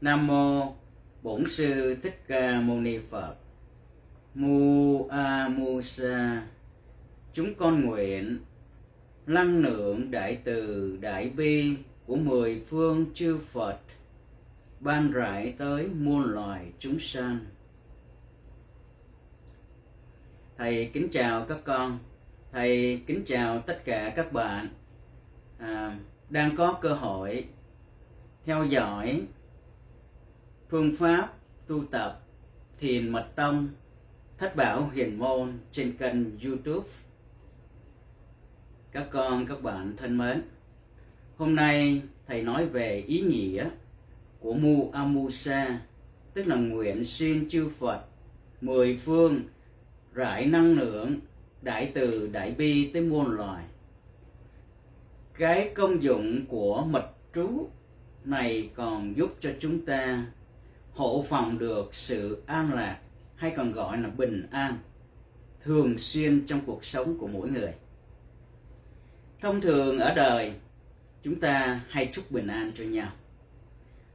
[0.00, 0.72] Nam mô
[1.22, 3.34] Bổn sư Thích Ca Mâu Ni Phật.
[4.34, 6.42] Mu a mu sa.
[7.32, 8.38] Chúng con nguyện
[9.26, 13.78] lăng lượng đại từ đại bi của mười phương chư Phật
[14.80, 17.38] ban rải tới muôn loài chúng sanh.
[20.58, 21.98] Thầy kính chào các con,
[22.52, 24.68] thầy kính chào tất cả các bạn
[25.58, 25.98] à,
[26.30, 27.44] đang có cơ hội
[28.44, 29.22] theo dõi
[30.70, 31.32] phương pháp
[31.66, 32.20] tu tập
[32.78, 33.68] thiền mật tông,
[34.38, 36.88] thất bảo hiền môn trên kênh youtube.
[38.92, 40.42] Các con, các bạn thân mến,
[41.36, 43.68] hôm nay thầy nói về ý nghĩa
[44.40, 45.80] của mu amusa,
[46.34, 48.00] tức là nguyện xin chư phật
[48.60, 49.42] mười phương
[50.14, 51.20] rải năng lượng
[51.62, 53.64] đại từ đại bi tới muôn loài.
[55.34, 57.68] Cái công dụng của mật trú
[58.24, 60.26] này còn giúp cho chúng ta
[60.94, 62.98] hộ phòng được sự an lạc,
[63.36, 64.78] hay còn gọi là bình an,
[65.64, 67.72] thường xuyên trong cuộc sống của mỗi người.
[69.40, 70.52] Thông thường ở đời,
[71.22, 73.12] chúng ta hay chúc bình an cho nhau.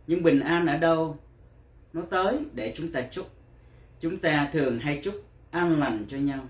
[0.07, 1.17] Nhưng bình an ở đâu?
[1.93, 3.29] Nó tới để chúng ta chúc.
[3.99, 6.47] Chúng ta thường hay chúc an lành cho nhau.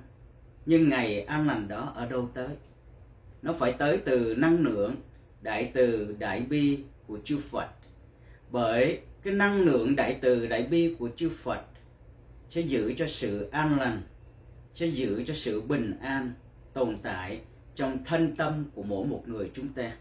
[0.65, 2.47] Nhưng ngày an lành đó ở đâu tới?
[3.41, 4.95] Nó phải tới từ năng lượng
[5.41, 7.67] đại từ đại bi của chư Phật.
[8.51, 11.61] Bởi cái năng lượng đại từ, đại bi của chư Phật
[12.49, 14.01] sẽ giữ cho sự an lành,
[14.73, 16.33] sẽ giữ cho sự bình an
[16.73, 17.39] tồn tại
[17.75, 19.91] trong thân tâm của mỗi một người chúng ta.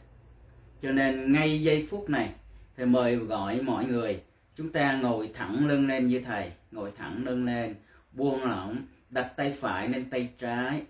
[0.82, 2.30] Cho nên ngay giây phút này,
[2.76, 4.20] thầy mời gọi mọi người,
[4.56, 7.74] chúng ta ngồi thẳng lưng lên như thầy, ngồi thẳng lưng lên,
[8.12, 10.82] buông lỏng, đặt tay phải lên tay trái.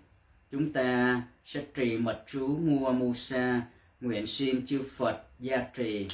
[0.51, 3.61] Chúng ta sẽ trì mật chú mua musa
[4.01, 6.07] nguyện xin chư phật gia trì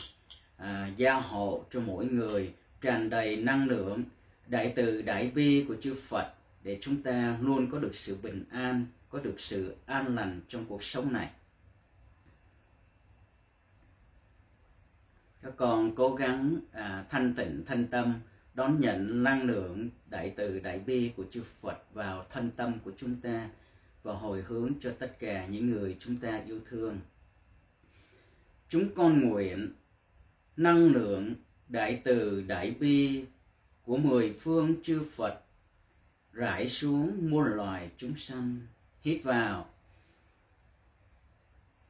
[0.62, 4.04] à, gia hộ cho mỗi người tràn đầy năng lượng
[4.48, 6.34] đại từ đại bi của chư phật
[6.64, 10.66] để chúng ta luôn có được sự bình an có được sự an lành trong
[10.66, 11.30] cuộc sống này
[15.42, 18.14] các con cố gắng à, thanh tịnh thanh tâm
[18.54, 22.92] đón nhận năng lượng đại từ đại bi của chư Phật vào thân tâm của
[22.98, 23.50] chúng ta
[24.04, 27.00] và hồi hướng cho tất cả những người chúng ta yêu thương.
[28.70, 29.72] Chúng con nguyện
[30.58, 31.36] năng lượng
[31.68, 33.26] đại từ đại bi
[33.84, 35.42] của mười phương chư Phật
[36.34, 38.60] rải xuống muôn loài chúng sanh.
[39.02, 39.70] Hít vào.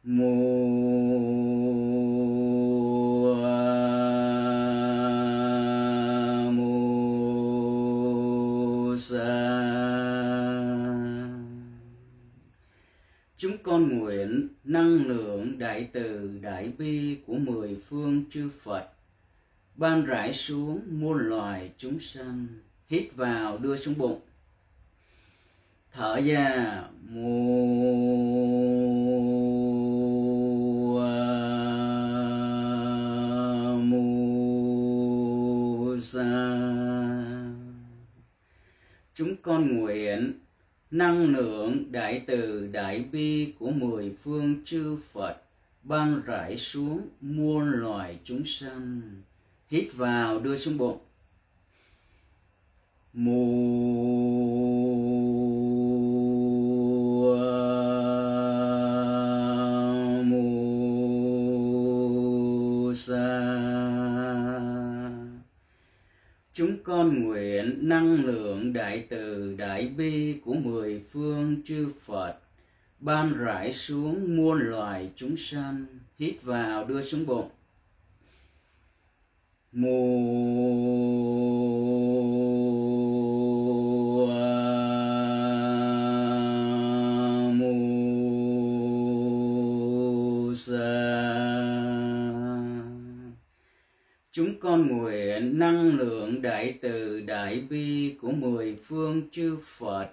[0.04, 1.41] Mùa
[13.42, 18.90] chúng con nguyện năng lượng đại từ đại bi của mười phương chư Phật,
[19.76, 22.48] ban rải xuống muôn loài chúng sanh,
[22.88, 24.20] hít vào đưa xuống bụng.
[25.92, 28.41] Thở ra mùa
[40.92, 45.38] năng lượng đại từ đại bi của mười phương chư Phật
[45.84, 49.02] ban rải xuống muôn loài chúng sanh.
[49.70, 50.98] Hít vào, đưa xuống bụng.
[53.14, 54.61] Mùa
[66.84, 72.36] con nguyện năng lượng đại từ đại bi của mười phương chư Phật,
[73.00, 75.86] ban rải xuống muôn loài chúng sanh,
[76.20, 77.50] hít vào đưa xuống bụng.
[79.72, 80.91] Mùa
[94.32, 100.10] chúng con nguyện năng lượng đại từ đại bi của mười phương chư Phật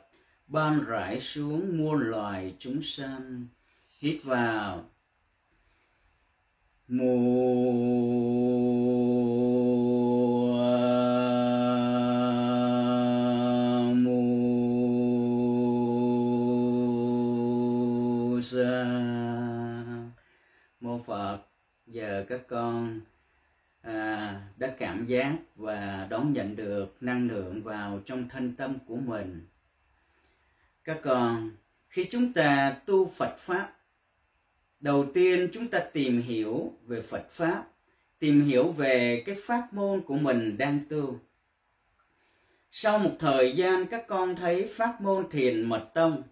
[0.46, 3.46] ban rải xuống muôn loài chúng sanh.
[3.98, 4.84] Hít vào.
[6.88, 7.58] Mùa.
[13.94, 14.48] Mùa.
[20.80, 21.38] Mô Phật.
[21.86, 23.00] Giờ các con
[23.82, 28.96] à, đã cảm giác và đón nhận được năng lượng vào trong thân tâm của
[28.96, 29.46] mình
[30.84, 31.50] các con
[31.88, 33.72] khi chúng ta tu phật pháp
[34.80, 37.64] đầu tiên chúng ta tìm hiểu về phật pháp
[38.18, 41.18] tìm hiểu về cái pháp môn của mình đang tu.
[42.70, 46.22] Sau một thời gian các con thấy pháp môn thiền mật tông,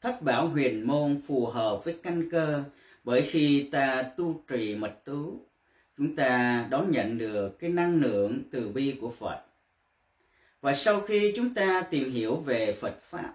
[0.00, 2.62] thất bảo huyền môn phù hợp với căn cơ
[3.04, 5.46] bởi khi ta tu trì mật tú,
[5.98, 9.42] chúng ta đón nhận được cái năng lượng từ bi của Phật.
[10.60, 13.34] Và sau khi chúng ta tìm hiểu về Phật Pháp,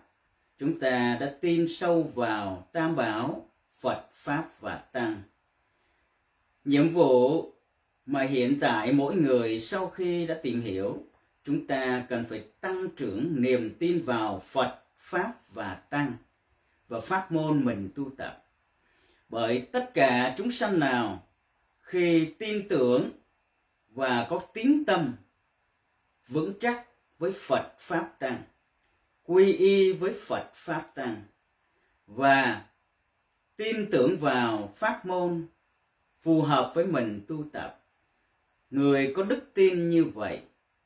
[0.60, 3.50] chúng ta đã tin sâu vào Tam Bảo,
[3.80, 5.22] Phật, Pháp và Tăng.
[6.66, 7.52] Nhiệm vụ
[8.06, 11.04] mà hiện tại mỗi người sau khi đã tìm hiểu,
[11.46, 16.14] chúng ta cần phải tăng trưởng niềm tin vào Phật, Pháp và Tăng
[16.88, 18.46] và pháp môn mình tu tập.
[19.30, 21.24] Bởi tất cả chúng sanh nào
[21.92, 23.12] khi tin tưởng
[23.90, 25.16] và có tín tâm
[26.28, 28.44] vững chắc với Phật Pháp Tăng,
[29.24, 31.24] quy y với Phật Pháp Tăng
[32.06, 32.66] và
[33.58, 35.48] tin tưởng vào pháp môn
[36.22, 37.84] phù hợp với mình tu tập.
[38.70, 40.42] Người có đức tin như vậy,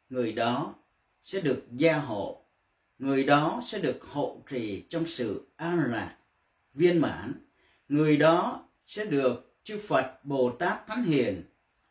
[0.10, 0.76] người đó
[1.22, 2.46] sẽ được gia hộ,
[3.00, 6.18] người đó sẽ được hộ trì trong sự an lạc,
[6.74, 7.34] viên mãn,
[7.90, 11.44] người đó sẽ được chư Phật, Bồ Tát, Thánh Hiền,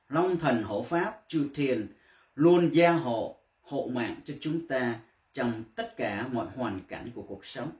[0.08, 1.86] Long Thần Hộ Pháp, chư Thiên
[2.34, 5.00] luôn gia hộ, hộ mạng cho chúng ta
[5.32, 7.70] trong tất cả mọi hoàn cảnh của cuộc sống.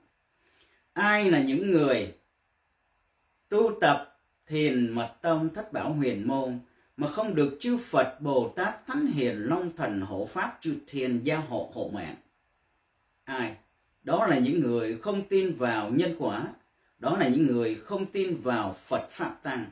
[0.93, 2.15] Ai là những người
[3.49, 6.59] tu tập thiền mật tông thất bảo huyền môn
[6.97, 11.21] mà không được chư Phật, Bồ Tát, Thánh Hiền, Long Thần, Hộ Pháp, chư Thiên
[11.25, 12.17] gia hộ hộ mạng.
[13.25, 13.57] Ai?
[14.03, 16.49] Đó là những người không tin vào nhân quả,
[16.99, 19.67] đó là những người không tin vào Phật Pháp Tăng,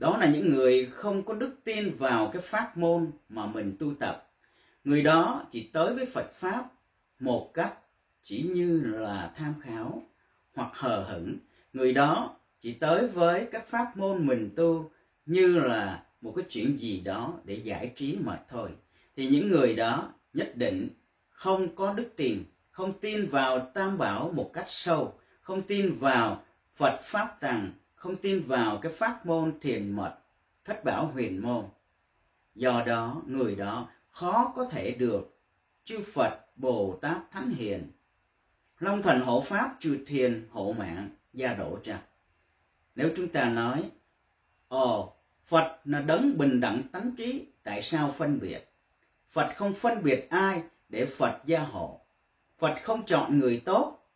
[0.00, 3.94] đó là những người không có đức tin vào cái pháp môn mà mình tu
[3.94, 4.30] tập.
[4.84, 6.64] Người đó chỉ tới với Phật Pháp
[7.18, 7.74] một cách
[8.22, 10.02] chỉ như là tham khảo
[10.54, 11.36] hoặc hờ hững.
[11.72, 14.90] Người đó chỉ tới với các pháp môn mình tu
[15.26, 18.70] như là một cái chuyện gì đó để giải trí mà thôi
[19.16, 20.88] thì những người đó nhất định
[21.30, 26.42] không có đức tin, không tin vào tam bảo một cách sâu, không tin vào
[26.76, 30.18] phật pháp rằng không tin vào cái pháp môn thiền mật
[30.64, 31.64] thất bảo huyền môn
[32.54, 35.38] do đó người đó khó có thể được
[35.84, 37.90] chư phật bồ tát thánh hiền
[38.78, 42.02] long thần hộ pháp trừ thiền hộ mạng gia đổ cha
[42.94, 43.90] nếu chúng ta nói
[44.68, 45.16] ồ
[45.50, 48.72] Phật là đấng bình đẳng tánh trí, tại sao phân biệt?
[49.28, 52.00] Phật không phân biệt ai để Phật gia hộ.
[52.58, 54.08] Phật không chọn người tốt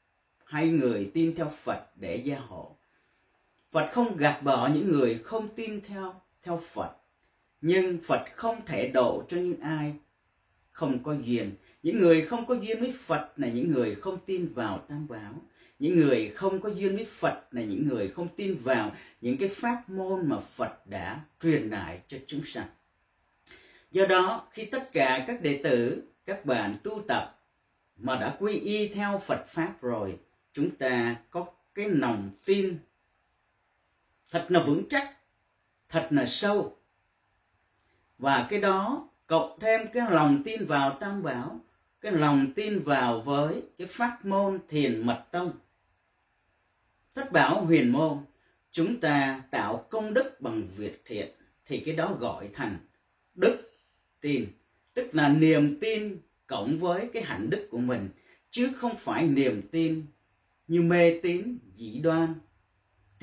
[0.45, 2.74] hay người tin theo Phật để gia hộ.
[3.75, 6.91] Phật không gạt bỏ những người không tin theo theo Phật.
[7.61, 9.95] Nhưng Phật không thể độ cho những ai
[10.71, 11.51] không có duyên.
[11.83, 15.35] Những người không có duyên với Phật là những người không tin vào Tam Bảo
[15.79, 19.49] những người không có duyên với Phật là những người không tin vào những cái
[19.49, 22.69] pháp môn mà Phật đã truyền lại cho chúng sanh.
[23.91, 27.41] Do đó, khi tất cả các đệ tử, các bạn tu tập
[27.97, 30.19] mà đã quy y theo Phật Pháp rồi,
[30.53, 32.79] chúng ta có cái lòng tin
[34.35, 35.17] thật là vững chắc,
[35.89, 36.77] thật là sâu.
[38.19, 41.61] Và cái đó cộng thêm cái lòng tin vào Tam Bảo,
[42.01, 45.53] cái lòng tin vào với cái pháp môn thiền mật tông.
[47.15, 48.19] Thất bảo huyền môn
[48.71, 51.29] chúng ta tạo công đức bằng việc thiện
[51.67, 52.79] thì cái đó gọi thành
[53.35, 53.73] đức
[54.21, 54.47] tin.
[54.95, 58.09] Tức là niềm tin cộng với cái hạnh đức của mình
[58.51, 60.07] chứ không phải niềm tin
[60.69, 62.35] như mê tín dị đoan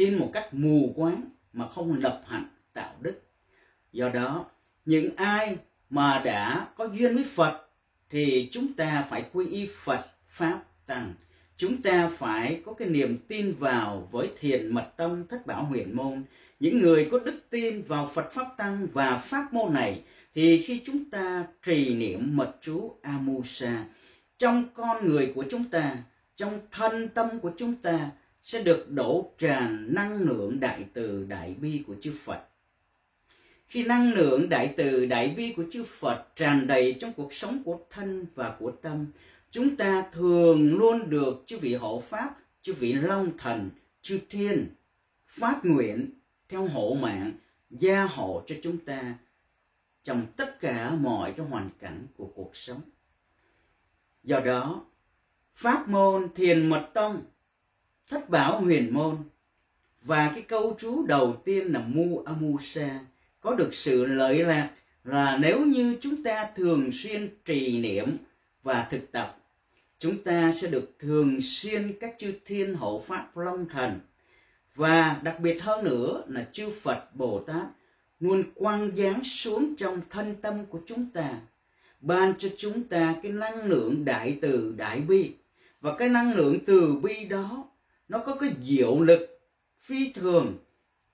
[0.02, 3.22] tin một cách mù quáng mà không lập hạnh tạo đức.
[3.92, 4.46] Do đó,
[4.86, 5.58] những ai
[5.90, 7.68] mà đã có duyên với phật
[8.10, 11.14] thì chúng ta phải quy y phật pháp tăng.
[11.58, 15.96] Chúng ta phải có cái niềm tin vào với thiền mật tông thất bảo huyền
[15.96, 16.24] môn.
[16.60, 20.02] Những người có đức tin vào phật pháp tăng và pháp môn này
[20.36, 23.86] thì khi chúng ta trì niệm mật chú amusa
[24.40, 25.98] trong con người của chúng ta,
[26.36, 31.54] trong thân tâm của chúng ta sẽ được đổ tràn năng lượng đại từ đại
[31.54, 32.48] bi của chư phật.
[33.68, 37.64] Khi năng lượng đại từ đại bi của chư phật tràn đầy trong cuộc sống
[37.64, 39.06] của thân và của tâm,
[39.52, 43.70] chúng ta thường luôn được chư vị hộ pháp, chư vị long thần,
[44.02, 44.68] chư thiên
[45.28, 46.10] phát nguyện
[46.50, 47.32] theo hộ mạng
[47.70, 49.16] gia hộ cho chúng ta
[50.04, 52.82] trong tất cả mọi cái hoàn cảnh của cuộc sống.
[54.24, 54.86] Do đó,
[55.54, 57.24] pháp môn thiền mật tông
[58.10, 59.18] thất bảo huyền môn.
[60.02, 63.00] Và cái câu chú đầu tiên là mu amusa
[63.42, 64.70] có được sự lợi lạc
[65.04, 68.18] là nếu như chúng ta thường xuyên trì niệm
[68.64, 69.38] và thực tập,
[70.00, 74.00] chúng ta sẽ được thường xuyên các chư thiên hộ pháp long thần.
[74.76, 77.66] Và đặc biệt hơn nữa là chư Phật Bồ Tát
[78.20, 81.34] luôn quang giáng xuống trong thân tâm của chúng ta,
[82.02, 85.32] ban cho chúng ta cái năng lượng đại từ đại bi.
[85.82, 87.71] Và cái năng lượng từ bi đó
[88.12, 89.40] nó có cái diệu lực
[89.80, 90.58] phi thường.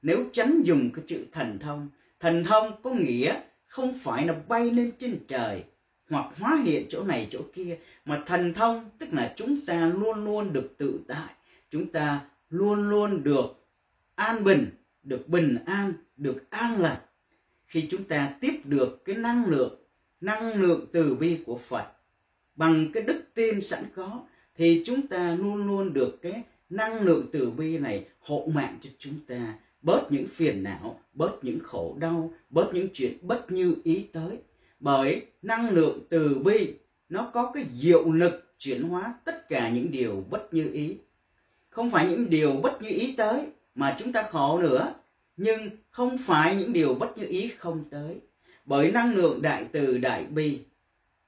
[0.01, 1.89] Nếu tránh dùng cái chữ thần thông
[2.19, 5.63] thần thông có nghĩa không phải là bay lên trên trời
[6.09, 10.25] hoặc hóa hiện chỗ này chỗ kia, mà thần thông tức là chúng ta luôn
[10.25, 11.33] luôn được tự tại,
[11.71, 13.67] chúng ta luôn luôn được
[14.15, 14.69] an bình,
[15.03, 17.01] được bình an, được an lạc
[17.67, 19.75] khi chúng ta tiếp được cái năng lượng
[20.21, 21.87] năng lượng từ bi của phật,
[22.55, 24.21] bằng cái đức tin sẵn có,
[24.55, 28.89] thì chúng ta luôn luôn được cái năng lượng từ bi này hộ mạng cho
[28.99, 29.53] chúng ta.
[29.81, 34.37] Bớt những phiền não, bớt những khổ đau, bớt những chuyện bất như ý tới.
[34.79, 36.73] Bởi năng lượng từ bi,
[37.09, 40.97] nó có cái diệu lực chuyển hóa tất cả những điều bất như ý.
[41.69, 43.45] Không phải những điều bất như ý tới
[43.75, 44.93] mà chúng ta khổ nữa,
[45.37, 48.15] nhưng không phải những điều bất như ý không tới.
[48.65, 50.59] Bởi năng lượng đại từ đại bi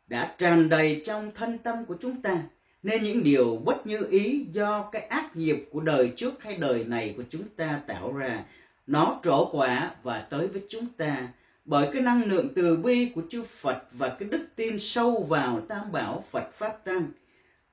[0.08, 2.44] đã tràn đầy trong thân tâm của chúng ta
[2.84, 6.84] nên những điều bất như ý do cái ác nghiệp của đời trước hay đời
[6.84, 8.44] này của chúng ta tạo ra
[8.88, 11.28] nó trổ quả và tới với chúng ta
[11.66, 15.62] bởi cái năng lượng từ bi của chư Phật và cái đức tin sâu vào
[15.62, 17.08] tam bảo Phật Pháp Tăng.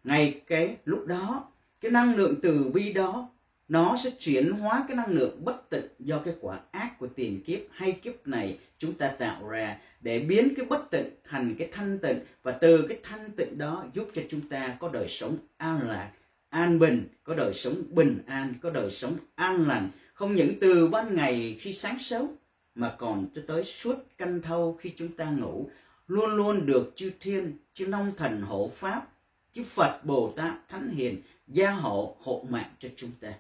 [0.04, 1.44] Ngay cái lúc đó,
[1.80, 3.28] cái năng lượng từ bi đó
[3.68, 7.42] nó sẽ chuyển hóa cái năng lượng bất tịnh do cái quả ác của tiền
[7.46, 11.68] kiếp hay kiếp này chúng ta tạo ra để biến cái bất tịnh thành cái
[11.72, 12.18] thanh tịnh.
[12.42, 16.10] Và từ cái thanh tịnh đó giúp cho chúng ta có đời sống an lạc,
[16.48, 19.90] an bình, có đời sống bình an, có đời sống an lành.
[20.14, 22.26] Không những từ ban ngày khi sáng sớm,
[22.74, 25.70] mà còn cho tới suốt canh thâu khi chúng ta ngủ.
[26.08, 29.06] Luôn luôn được chư thiên, chư long thần hộ pháp,
[29.52, 33.32] chư phật bồ tát thánh hiền gia hộ hộ mạng cho chúng ta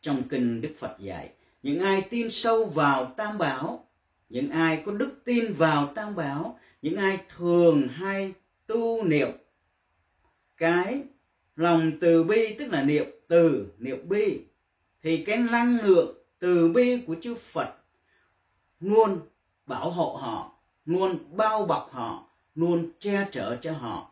[0.00, 1.30] trong kinh đức phật dạy
[1.62, 3.86] những ai tin sâu vào tam bảo
[4.28, 8.32] những ai có đức tin vào tam bảo những ai thường hay
[8.66, 9.28] tu niệm
[10.56, 11.02] cái
[11.56, 14.40] lòng từ bi tức là niệm từ niệm bi
[15.02, 17.74] thì cái năng lượng từ bi của chư Phật
[18.80, 19.20] luôn
[19.66, 20.52] bảo hộ họ,
[20.84, 24.10] luôn bao bọc họ, luôn che chở cho họ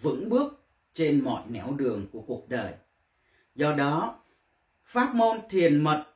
[0.00, 0.64] vững bước
[0.94, 2.72] trên mọi nẻo đường của cuộc đời.
[3.54, 4.18] Do đó,
[4.84, 6.06] pháp môn thiền mật,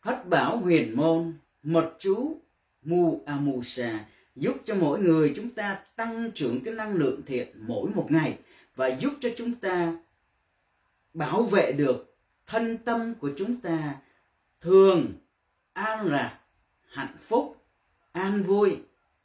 [0.00, 2.40] hất bảo huyền môn, mật chú,
[2.82, 4.04] mu amusa
[4.36, 8.38] giúp cho mỗi người chúng ta tăng trưởng cái năng lượng thiện mỗi một ngày
[8.76, 9.98] và giúp cho chúng ta
[11.14, 12.16] bảo vệ được
[12.46, 13.96] thân tâm của chúng ta
[14.60, 15.12] thường
[15.72, 16.38] an lạc
[16.88, 17.56] hạnh phúc
[18.12, 18.76] an vui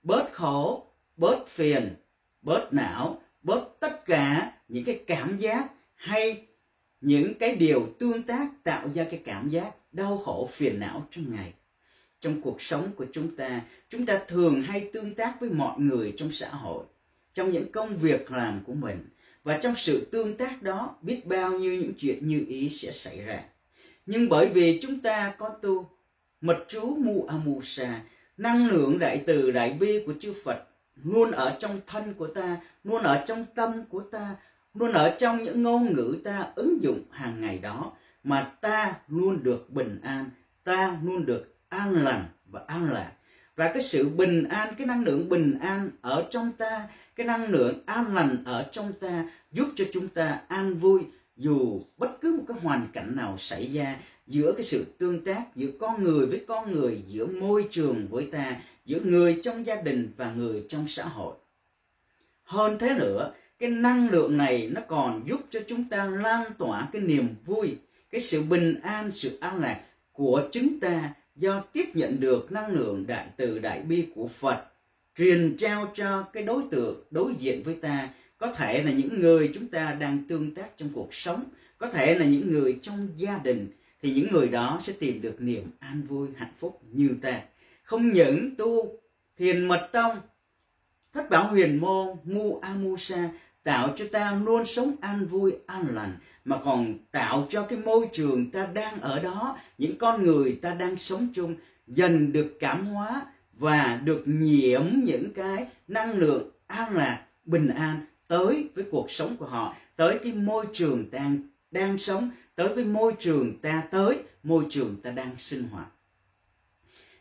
[0.04, 1.96] bớt khổ bớt phiền
[2.42, 6.48] bớt não bớt tất cả những cái cảm giác hay
[7.04, 11.36] những cái điều tương tác tạo ra cái cảm giác đau khổ phiền não trong
[11.36, 11.54] ngày.
[12.22, 16.14] Trong cuộc sống của chúng ta chúng ta thường hay tương tác với mọi người
[16.18, 16.86] trong xã hội,
[17.34, 19.10] trong những công việc làm của mình.
[19.44, 23.22] Và trong sự tương tác đó, biết bao nhiêu những chuyện như ý sẽ xảy
[23.22, 23.44] ra.
[24.06, 25.90] Nhưng bởi vì chúng ta có tu,
[26.42, 28.02] mật chú mu amusa
[28.38, 30.64] năng lượng đại từ đại bi của chư phật
[31.04, 34.36] luôn ở trong thân của ta, luôn ở trong tâm của ta
[34.74, 37.92] luôn ở trong những ngôn ngữ ta ứng dụng hàng ngày đó,
[38.24, 40.30] mà ta luôn được bình an,
[40.64, 43.12] ta luôn được an lành và an lạc.
[43.56, 47.50] Và cái sự bình an, cái năng lượng bình an ở trong ta, cái năng
[47.50, 51.02] lượng an lành ở trong ta giúp cho chúng ta an vui
[51.38, 53.96] dù bất cứ một cái hoàn cảnh nào xảy ra
[54.28, 58.30] giữa cái sự tương tác giữa con người với con người, giữa môi trường với
[58.32, 61.36] ta, giữa người trong gia đình và người trong xã hội.
[62.44, 63.32] Hơn thế nữa
[63.64, 67.76] cái năng lượng này nó còn giúp cho chúng ta lan tỏa cái niềm vui,
[68.12, 72.72] cái sự bình an, sự an lạc của chúng ta do tiếp nhận được năng
[72.72, 74.66] lượng đại từ đại bi của phật,
[75.16, 78.10] truyền trao cho cái đối tượng, đối diện với ta.
[78.38, 81.44] Có thể là những người chúng ta đang tương tác trong cuộc sống,
[81.78, 83.68] có thể là những người trong gia đình,
[84.02, 87.42] thì những người đó sẽ tìm được niềm an vui, hạnh phúc như ta.
[87.84, 89.00] Không những tu
[89.38, 90.18] thiền mật tông,
[91.14, 93.30] thất bảo huyền môn, mu amusa
[93.64, 98.08] tạo cho ta luôn sống an vui, an lành, mà còn tạo cho cái môi
[98.12, 101.56] trường ta đang ở đó, những con người ta đang sống chung
[101.88, 108.06] dần được cảm hóa và được nhiễm những cái năng lượng an lạc, bình an
[108.28, 111.38] tới với cuộc sống của họ, tới cái môi trường đang
[111.72, 115.88] đang sống, tới với môi trường ta tới, môi trường ta đang sinh hoạt.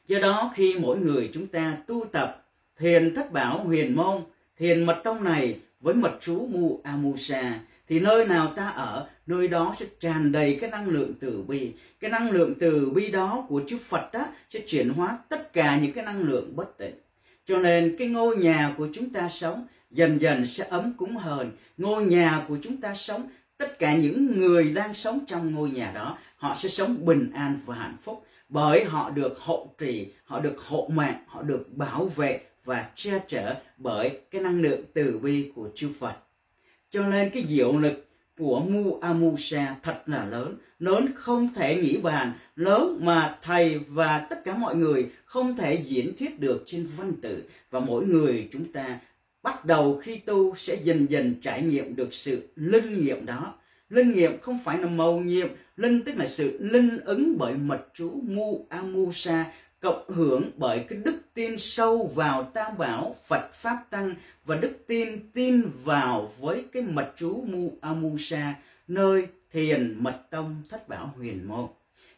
[0.07, 2.47] Do đó, khi mỗi người chúng ta tu tập
[2.79, 4.23] thiền thất bảo huyền môn,
[4.59, 9.49] thiền mật tông này với mật chú mu amusa thì nơi nào ta ở, nơi
[9.49, 11.73] đó sẽ tràn đầy cái năng lượng từ bi.
[12.01, 15.79] Cái năng lượng từ bi đó của chư Phật đó sẽ chuyển hóa tất cả
[15.83, 16.95] những cái năng lượng bất tịnh.
[17.47, 21.51] Cho nên cái ngôi nhà của chúng ta sống dần dần sẽ ấm cúng hơn.
[21.77, 25.93] Ngôi nhà của chúng ta sống, tất cả những người đang sống trong ngôi nhà
[25.95, 28.27] đó, họ sẽ sống bình an và hạnh phúc.
[28.49, 33.19] Bởi họ được hộ trì, họ được hộ mạng, họ được bảo vệ và che
[33.29, 36.17] chở bởi cái năng lượng từ bi của chư Phật.
[36.91, 38.07] Cho nên cái diệu lực
[38.39, 40.57] của Mu Amusa thật là lớn.
[40.79, 45.75] Lớn không thể nghĩ bàn, lớn mà thầy và tất cả mọi người không thể
[45.75, 47.43] diễn thuyết được trên văn tự.
[47.71, 49.01] Và mỗi người chúng ta
[49.43, 53.55] bắt đầu khi tu sẽ dần dần trải nghiệm được sự linh nghiệm đó.
[53.91, 57.87] Linh nghiệm không phải là màu nhiệm linh tức là sự linh ứng bởi mật
[57.95, 63.85] chú mu amusa cộng hưởng bởi cái đức tin sâu vào tam bảo Phật pháp
[63.91, 68.55] tăng và đức tin tin vào với cái mật chú mu amusa
[68.89, 71.67] nơi thiền mật tông thất bảo huyền môn.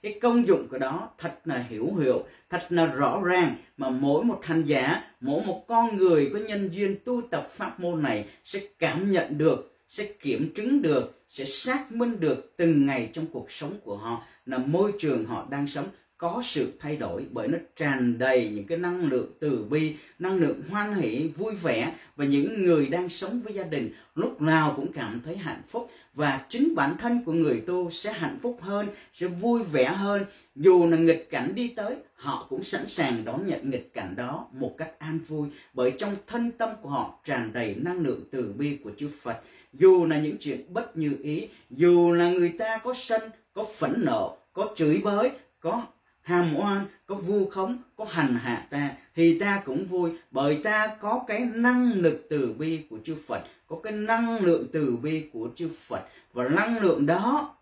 [0.02, 4.24] Cái công dụng của đó thật là hiểu hiệu, thật là rõ ràng mà mỗi
[4.24, 8.26] một hành giả, mỗi một con người có nhân duyên tu tập pháp môn này
[8.44, 13.26] sẽ cảm nhận được, sẽ kiểm chứng được, sẽ xác minh được từng ngày trong
[13.32, 15.86] cuộc sống của họ, là môi trường họ đang sống
[16.18, 20.36] có sự thay đổi bởi nó tràn đầy những cái năng lượng từ bi, năng
[20.36, 23.92] lượng hoan hỷ, vui vẻ và những người đang sống với gia đình.
[24.14, 28.12] Lúc nào cũng cảm thấy hạnh phúc và chính bản thân của người tu sẽ
[28.12, 30.24] hạnh phúc hơn, sẽ vui vẻ hơn.
[30.54, 34.48] Dù là nghịch cảnh đi tới họ cũng sẵn sàng đón nhận nghịch cảnh đó
[34.52, 38.54] một cách an vui bởi trong thân tâm của họ tràn đầy năng lượng từ
[38.58, 39.40] bi của chư Phật.
[39.72, 43.22] Dù là những chuyện bất như ý dù là người ta có sân
[43.54, 45.30] có phẫn nộ có chửi bới
[45.60, 45.86] có
[46.24, 50.10] hàm oan, có vu khống, có hành hạ ta, thì ta cũng vui.
[50.30, 54.66] Bởi ta có cái năng lực từ bi của chư Phật, có cái năng lượng
[54.72, 56.02] từ bi của chư Phật.
[56.32, 57.54] Và năng lượng đó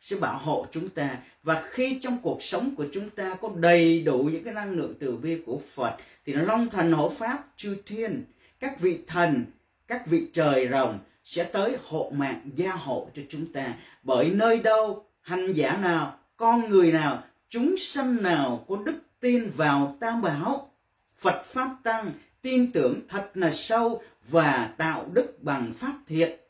[0.00, 1.18] sẽ bảo hộ chúng ta.
[1.42, 4.94] Và khi trong cuộc sống của chúng ta có đầy đủ những cái năng lượng
[5.00, 8.24] từ bi của Phật, thì nó long thần hộ pháp chư thiên,
[8.60, 9.44] các vị thần,
[9.86, 13.74] các vị trời rồng sẽ tới hộ mạng gia hộ cho chúng ta.
[14.02, 19.50] Bởi nơi đâu, hành giả nào, con người nào chúng sanh nào có đức tin
[19.56, 20.70] vào tam bảo,
[21.16, 26.40] phật pháp tăng, tin tưởng thật là sâu và tạo đức bằng pháp thiện.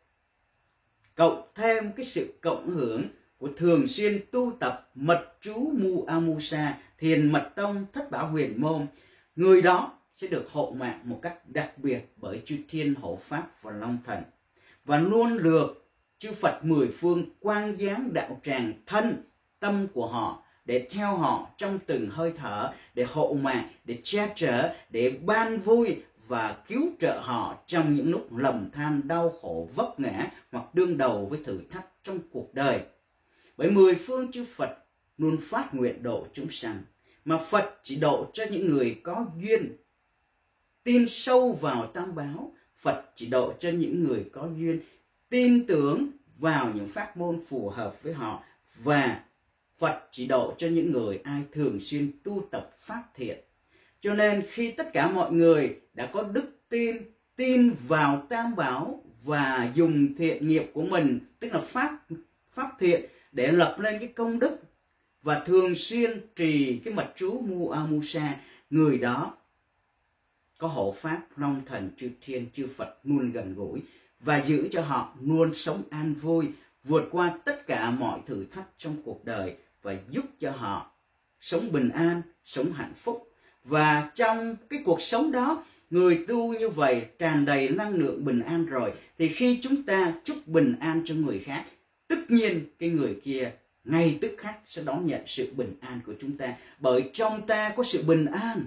[1.14, 3.04] Cộng thêm cái sự cộng hưởng
[3.38, 8.61] của thường xuyên tu tập mật chú mu amusa thiền mật tông, thất bảo huyền
[8.61, 8.87] môn,
[9.37, 13.48] người đó sẽ được hộ mạng một cách đặc biệt bởi chư thiên hộ pháp
[13.62, 14.22] và long thần.
[14.84, 19.22] Và luôn được chư Phật mười phương quang giáng đạo tràng thân
[19.61, 24.33] tâm của họ để theo họ trong từng hơi thở, để hộ mạng để che
[24.37, 29.68] chở, để ban vui và cứu trợ họ trong những lúc lầm than đau khổ
[29.74, 32.81] vấp ngã hoặc đương đầu với thử thách trong cuộc đời.
[33.57, 34.70] Bởi mười phương chư Phật
[35.18, 36.83] luôn phát nguyện độ chúng sanh,
[37.24, 39.76] mà Phật chỉ độ cho những người có duyên.
[40.85, 44.81] Tin sâu vào tam báo, Phật chỉ độ cho những người có duyên,
[45.28, 46.07] tin tưởng
[46.38, 48.42] vào những pháp môn phù hợp với họ
[48.83, 49.20] và
[49.78, 53.38] Phật chỉ độ cho những người ai thường xuyên tu tập pháp thiện.
[54.00, 56.96] Cho nên khi tất cả mọi người đã có đức tin,
[57.36, 61.98] tin vào tam bảo và dùng thiện nghiệp của mình, tức là pháp
[62.50, 64.56] pháp thiện để lập lên cái công đức
[65.22, 68.36] và thường xuyên trì cái mật chú Mu Amusa,
[68.70, 69.36] người đó
[70.58, 73.80] có hộ pháp long thần chư thiên chư Phật luôn gần gũi
[74.20, 76.46] và giữ cho họ luôn sống an vui
[76.84, 79.56] vượt qua tất cả mọi thử thách trong cuộc đời
[79.88, 80.90] và giúp cho họ
[81.40, 83.33] sống bình an, sống hạnh phúc.
[83.64, 88.40] Và trong cái cuộc sống đó, người tu như vậy tràn đầy năng lượng bình
[88.40, 91.64] an rồi thì khi chúng ta chúc bình an cho người khác,
[92.09, 93.53] tất nhiên cái người kia
[93.85, 97.72] ngay tức khắc sẽ đón nhận sự bình an của chúng ta bởi trong ta
[97.77, 98.64] có sự bình an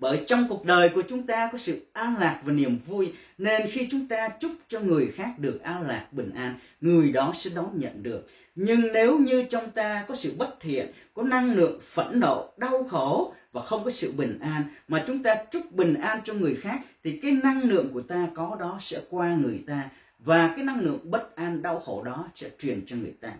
[0.00, 3.62] bởi trong cuộc đời của chúng ta có sự an lạc và niềm vui, nên
[3.70, 7.50] khi chúng ta chúc cho người khác được an lạc, bình an, người đó sẽ
[7.54, 8.28] đón nhận được.
[8.54, 12.84] Nhưng nếu như trong ta có sự bất thiện, có năng lượng phẫn nộ, đau
[12.84, 16.54] khổ và không có sự bình an mà chúng ta chúc bình an cho người
[16.54, 20.64] khác, thì cái năng lượng của ta có đó sẽ qua người ta và cái
[20.64, 23.32] năng lượng bất an, đau khổ đó sẽ truyền cho người ta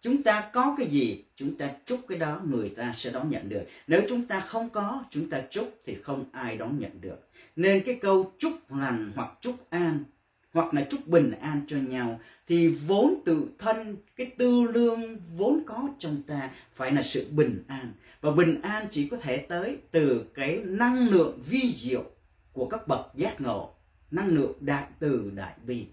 [0.00, 3.48] chúng ta có cái gì, chúng ta chúc cái đó người ta sẽ đón nhận
[3.48, 3.64] được.
[3.86, 7.28] Nếu chúng ta không có, chúng ta chúc thì không ai đón nhận được.
[7.56, 10.04] Nên cái câu chúc lành hoặc chúc an,
[10.52, 15.62] hoặc là chúc bình an cho nhau, thì vốn tự thân, cái tư lương vốn
[15.66, 17.92] có trong ta phải là sự bình an.
[18.20, 22.04] Và bình an chỉ có thể tới từ cái năng lượng vi diệu
[22.52, 23.74] của các bậc giác ngộ,
[24.10, 25.86] năng lượng đại từ đại bi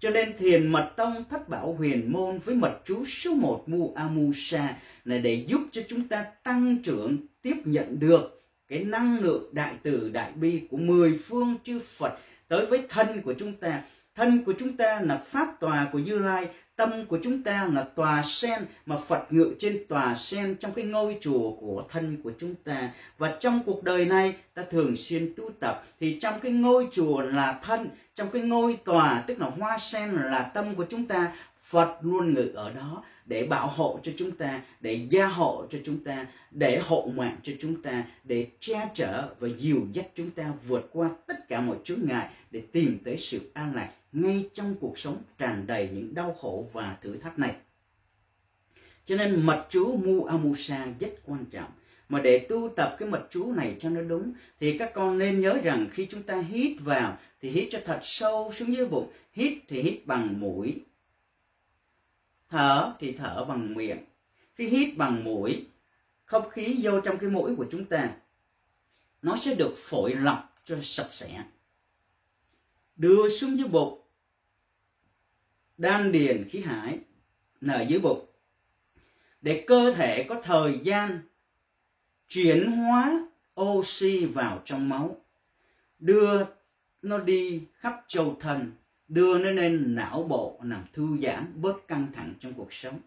[0.00, 3.92] cho nên thiền mật tông thất bảo huyền môn với mật chú số 1 mu
[3.96, 9.50] amusa là để giúp cho chúng ta tăng trưởng, tiếp nhận được cái năng lượng
[9.52, 12.12] đại từ đại bi của mười phương chư Phật
[12.48, 13.82] tới với thân của chúng ta.
[14.14, 17.82] Thân của chúng ta là pháp tòa của Như Lai, tâm của chúng ta là
[17.82, 22.32] tòa sen mà Phật ngự trên tòa sen trong cái ngôi chùa của thân của
[22.38, 22.90] chúng ta.
[23.18, 27.20] Và trong cuộc đời này, ta thường xuyên tu tập thì trong cái ngôi chùa
[27.20, 31.32] là thân trong cái ngôi tòa tức là hoa sen là tâm của chúng ta
[31.62, 35.78] Phật luôn ngự ở đó để bảo hộ cho chúng ta, để gia hộ cho
[35.84, 40.30] chúng ta, để hộ mạng cho chúng ta, để che chở và dìu dắt chúng
[40.30, 44.50] ta vượt qua tất cả mọi chướng ngại để tìm tới sự an lạc ngay
[44.54, 47.54] trong cuộc sống tràn đầy những đau khổ và thử thách này.
[49.06, 51.70] Cho nên mật chú Mu Amusa rất quan trọng.
[52.08, 55.40] Mà để tu tập cái mật chú này cho nó đúng thì các con nên
[55.40, 59.12] nhớ rằng khi chúng ta hít vào thì hít cho thật sâu xuống dưới bụng,
[59.32, 60.84] hít thì hít bằng mũi,
[62.48, 63.98] thở thì thở bằng miệng.
[64.54, 65.66] Khi hít bằng mũi,
[66.24, 68.14] không khí vô trong cái mũi của chúng ta
[69.22, 71.44] nó sẽ được phổi lọc cho sạch sẽ.
[72.96, 74.00] Đưa xuống dưới bụng.
[75.78, 76.98] Đan điền khí hải
[77.60, 78.26] nở dưới bụng.
[79.40, 81.20] Để cơ thể có thời gian
[82.28, 83.26] chuyển hóa
[83.60, 85.16] oxy vào trong máu.
[85.98, 86.44] Đưa
[87.02, 88.72] nó đi khắp châu thân
[89.08, 93.00] đưa nó lên não bộ nằm thư giãn bớt căng thẳng trong cuộc sống.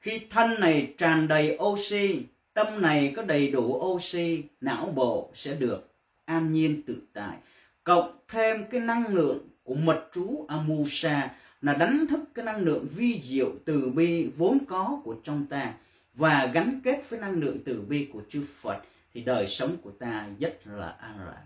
[0.00, 2.22] Khi thân này tràn đầy oxy,
[2.54, 5.90] tâm này có đầy đủ oxy, não bộ sẽ được
[6.24, 7.36] an nhiên tự tại.
[7.84, 11.30] Cộng thêm cái năng lượng của mật chú Amusa
[11.62, 15.74] là đánh thức cái năng lượng vi diệu từ bi vốn có của trong ta
[16.14, 18.82] và gắn kết với năng lượng từ bi của chư Phật
[19.14, 21.44] thì đời sống của ta rất là an lạc.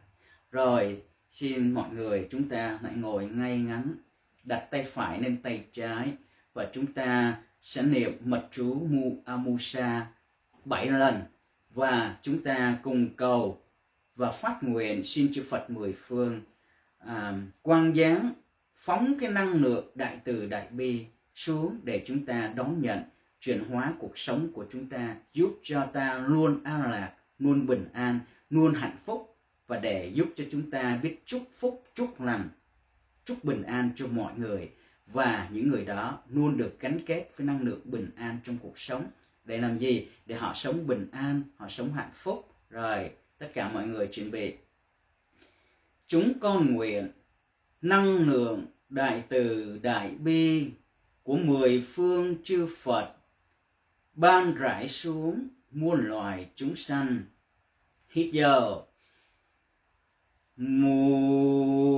[0.51, 3.95] Rồi xin mọi người chúng ta hãy ngồi ngay ngắn,
[4.45, 6.13] đặt tay phải lên tay trái
[6.55, 10.07] và chúng ta sẽ niệm mật chú Mu Amusa
[10.65, 11.23] bảy lần
[11.71, 13.63] và chúng ta cùng cầu
[14.17, 16.41] và phát nguyện xin chư Phật mười phương
[16.99, 18.33] à, quang giáng
[18.77, 23.03] phóng cái năng lượng đại từ đại bi xuống để chúng ta đón nhận
[23.45, 27.89] chuyển hóa cuộc sống của chúng ta giúp cho ta luôn an lạc, luôn bình
[27.93, 32.49] an, luôn hạnh phúc và để giúp cho chúng ta biết chúc phúc, chúc lành,
[33.25, 34.71] chúc bình an cho mọi người
[35.07, 38.79] và những người đó luôn được gắn kết với năng lượng bình an trong cuộc
[38.79, 39.07] sống.
[39.45, 40.09] Để làm gì?
[40.27, 42.49] Để họ sống bình an, họ sống hạnh phúc.
[42.71, 44.55] Rồi, tất cả mọi người chuẩn bị.
[46.07, 47.09] Chúng con nguyện
[47.83, 50.71] năng lượng đại từ đại bi
[51.23, 53.15] của mười phương chư Phật
[54.15, 57.23] ban rải xuống muôn loài chúng sanh
[58.09, 58.81] hít giờ,
[60.57, 61.95] mùa.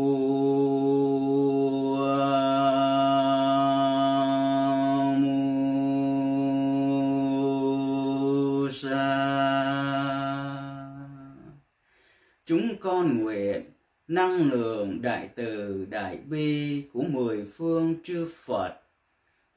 [12.49, 13.65] Chúng con nguyện
[14.09, 18.86] năng lượng đại từ đại bi của mười phương chư Phật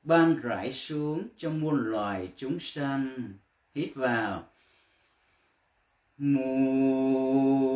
[0.03, 3.33] ban rải xuống cho muôn loài chúng sanh.
[3.75, 4.43] Hít vào.
[6.17, 7.69] Mùa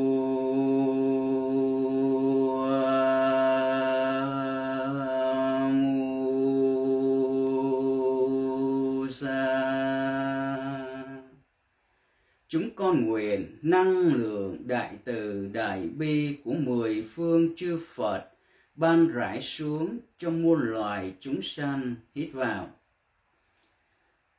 [12.47, 18.32] chúng con nguyện, năng lượng đại từ, đại bi của mười phương chư Phật
[18.75, 22.69] ban rải xuống cho muôn loài chúng sanh hít vào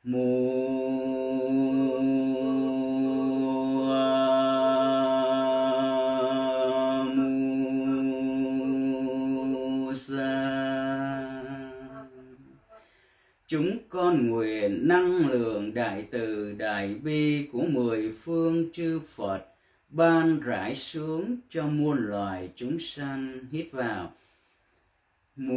[0.03, 1.15] mùa
[13.47, 19.45] chúng con nguyện năng lượng đại từ đại bi của mười phương chư Phật
[19.89, 24.11] ban rải xuống cho muôn loài chúng sanh hít vào
[25.37, 25.47] chúng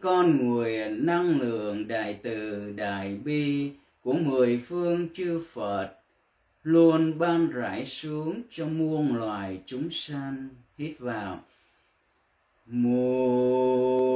[0.00, 3.70] con nguyện năng lượng đại từ đại bi
[4.00, 5.92] của mười phương chư Phật,
[6.62, 10.48] luôn ban rải xuống cho muôn loài chúng sanh.
[10.78, 11.40] Hít vào.
[12.66, 14.12] Mùa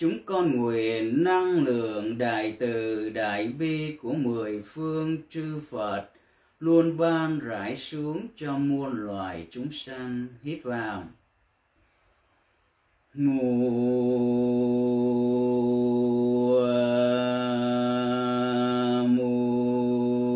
[0.00, 6.08] chúng con nguyện năng lượng đại từ đại bi của mười phương chư Phật
[6.60, 10.26] luôn ban rải xuống cho muôn loài chúng sanh.
[10.42, 11.04] Hít vào.
[13.14, 13.60] Ngủ
[19.08, 20.34] mùa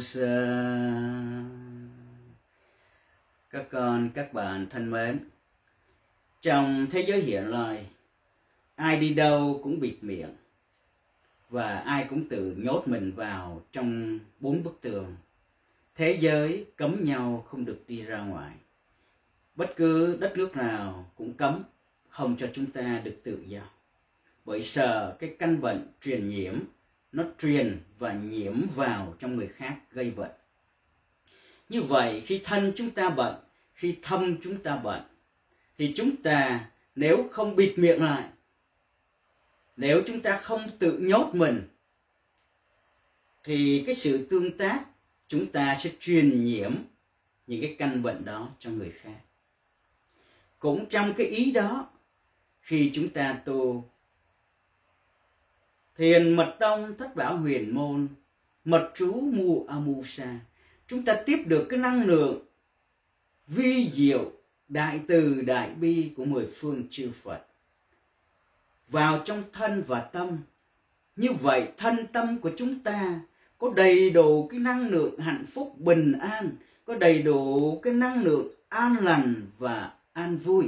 [0.00, 0.64] sa
[3.50, 5.18] các con, các bạn thân mến,
[6.40, 7.86] trong thế giới hiện lại
[8.76, 10.34] ai đi đâu cũng bịt miệng.
[11.50, 15.16] Và ai cũng tự nhốt mình vào trong bốn bức tường.
[15.94, 18.52] Thế giới cấm nhau không được đi ra ngoài.
[19.54, 21.62] Bất cứ đất nước nào cũng cấm,
[22.08, 23.60] không cho chúng ta được tự do.
[24.44, 26.54] Bởi sợ cái căn bệnh truyền nhiễm,
[27.12, 30.30] nó truyền và nhiễm vào trong người khác gây bệnh.
[31.68, 33.34] Như vậy, khi thân chúng ta bệnh,
[33.74, 35.02] khi thâm chúng ta bệnh,
[35.78, 38.24] thì chúng ta nếu không bịt miệng lại
[39.76, 41.68] nếu chúng ta không tự nhốt mình,
[43.44, 44.84] thì cái sự tương tác
[45.28, 46.74] chúng ta sẽ truyền nhiễm
[47.46, 49.20] những cái căn bệnh đó cho người khác.
[50.58, 51.88] Cũng trong cái ý đó,
[52.60, 53.84] khi chúng ta tu,
[55.96, 58.08] thiền mật tông thất bảo huyền môn,
[58.64, 60.38] mật trú mu amusa,
[60.88, 62.46] chúng ta tiếp được cái năng lượng
[63.46, 64.32] vi diệu
[64.68, 67.46] đại từ đại bi của mười phương chư Phật
[68.88, 70.38] vào trong thân và tâm.
[71.16, 73.20] Như vậy thân tâm của chúng ta
[73.58, 76.50] có đầy đủ cái năng lượng hạnh phúc bình an,
[76.84, 80.64] có đầy đủ cái năng lượng an lành và an vui.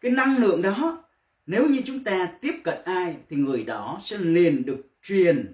[0.00, 1.04] Cái năng lượng đó
[1.46, 5.52] nếu như chúng ta tiếp cận ai thì người đó sẽ liền được truyền,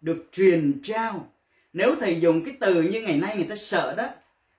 [0.00, 1.28] được truyền trao.
[1.72, 4.08] Nếu thầy dùng cái từ như ngày nay người ta sợ đó,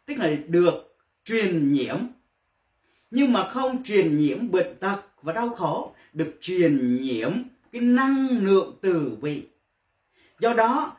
[0.06, 1.98] tức là được truyền nhiễm
[3.16, 7.32] nhưng mà không truyền nhiễm bệnh tật và đau khổ được truyền nhiễm
[7.72, 9.42] cái năng lượng từ bi.
[10.40, 10.98] Do đó,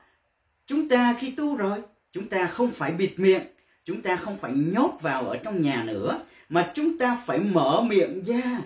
[0.67, 1.79] chúng ta khi tu rồi,
[2.13, 3.43] chúng ta không phải bịt miệng,
[3.85, 7.85] chúng ta không phải nhốt vào ở trong nhà nữa, mà chúng ta phải mở
[7.89, 8.61] miệng ra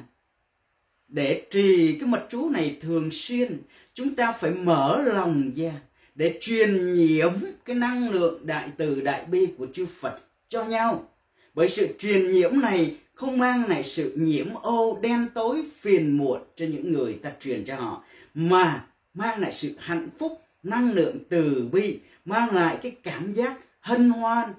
[1.08, 3.62] để trì cái mật chú này thường xuyên.
[3.94, 5.72] Chúng ta phải mở lòng ra
[6.14, 7.32] để truyền nhiễm
[7.64, 11.08] cái năng lượng đại từ đại bi của chư Phật cho nhau.
[11.54, 16.40] Bởi sự truyền nhiễm này không mang lại sự nhiễm ô, đen tối, phiền muộn
[16.57, 18.04] cho những người ta truyền cho họ,
[18.35, 23.59] mà mang lại sự hạnh phúc, năng lượng từ bi, mang lại cái cảm giác
[23.81, 24.52] hân hoan,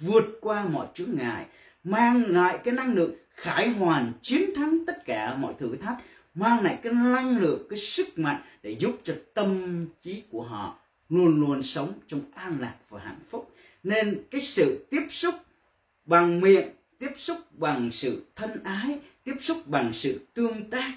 [0.00, 1.46] vượt qua mọi chướng ngại,
[1.84, 5.96] mang lại cái năng lượng khải hoàn, chiến thắng tất cả mọi thử thách,
[6.34, 10.78] mang lại cái năng lượng, cái sức mạnh để giúp cho tâm trí của họ
[11.08, 13.54] luôn luôn sống trong an lạc và hạnh phúc.
[13.82, 15.34] Nên cái sự tiếp xúc
[16.04, 20.92] bằng miệng tiếp xúc bằng sự thân ái, tiếp xúc bằng sự tương tác.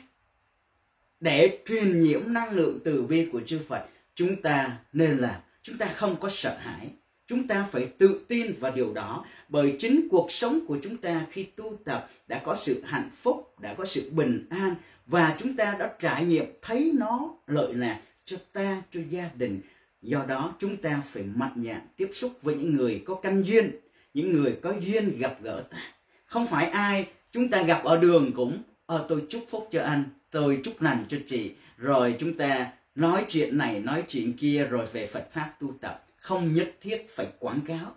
[1.19, 3.85] Để truyền nhiễm năng lượng từ bi của chư Phật,
[4.15, 6.89] chúng ta nên làm, chúng ta không có sợ hãi.
[7.27, 11.25] Chúng ta phải tự tin vào điều đó, bởi chính cuộc sống của chúng ta
[11.31, 15.55] khi tu tập đã có sự hạnh phúc, đã có sự bình an, và chúng
[15.55, 19.61] ta đã trải nghiệm thấy nó lợi lạc cho ta, cho gia đình.
[20.01, 23.71] Do đó, chúng ta phải mạnh dạn tiếp xúc với những người có căn duyên
[24.13, 25.77] những người có duyên gặp gỡ ta.
[26.25, 30.03] Không phải ai chúng ta gặp ở đường cũng ờ tôi chúc phúc cho anh
[30.31, 31.53] tôi chúc lành cho chị.
[31.77, 36.05] Rồi chúng ta nói chuyện này nói chuyện kia rồi về Phật pháp tu tập.
[36.17, 37.95] Không nhất thiết phải quảng cáo.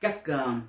[0.00, 0.62] Các uh,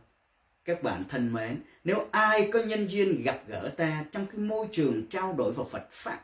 [0.66, 4.68] các bạn thân mến nếu ai có nhân duyên gặp gỡ ta trong cái môi
[4.72, 6.20] trường trao đổi vào Phật pháp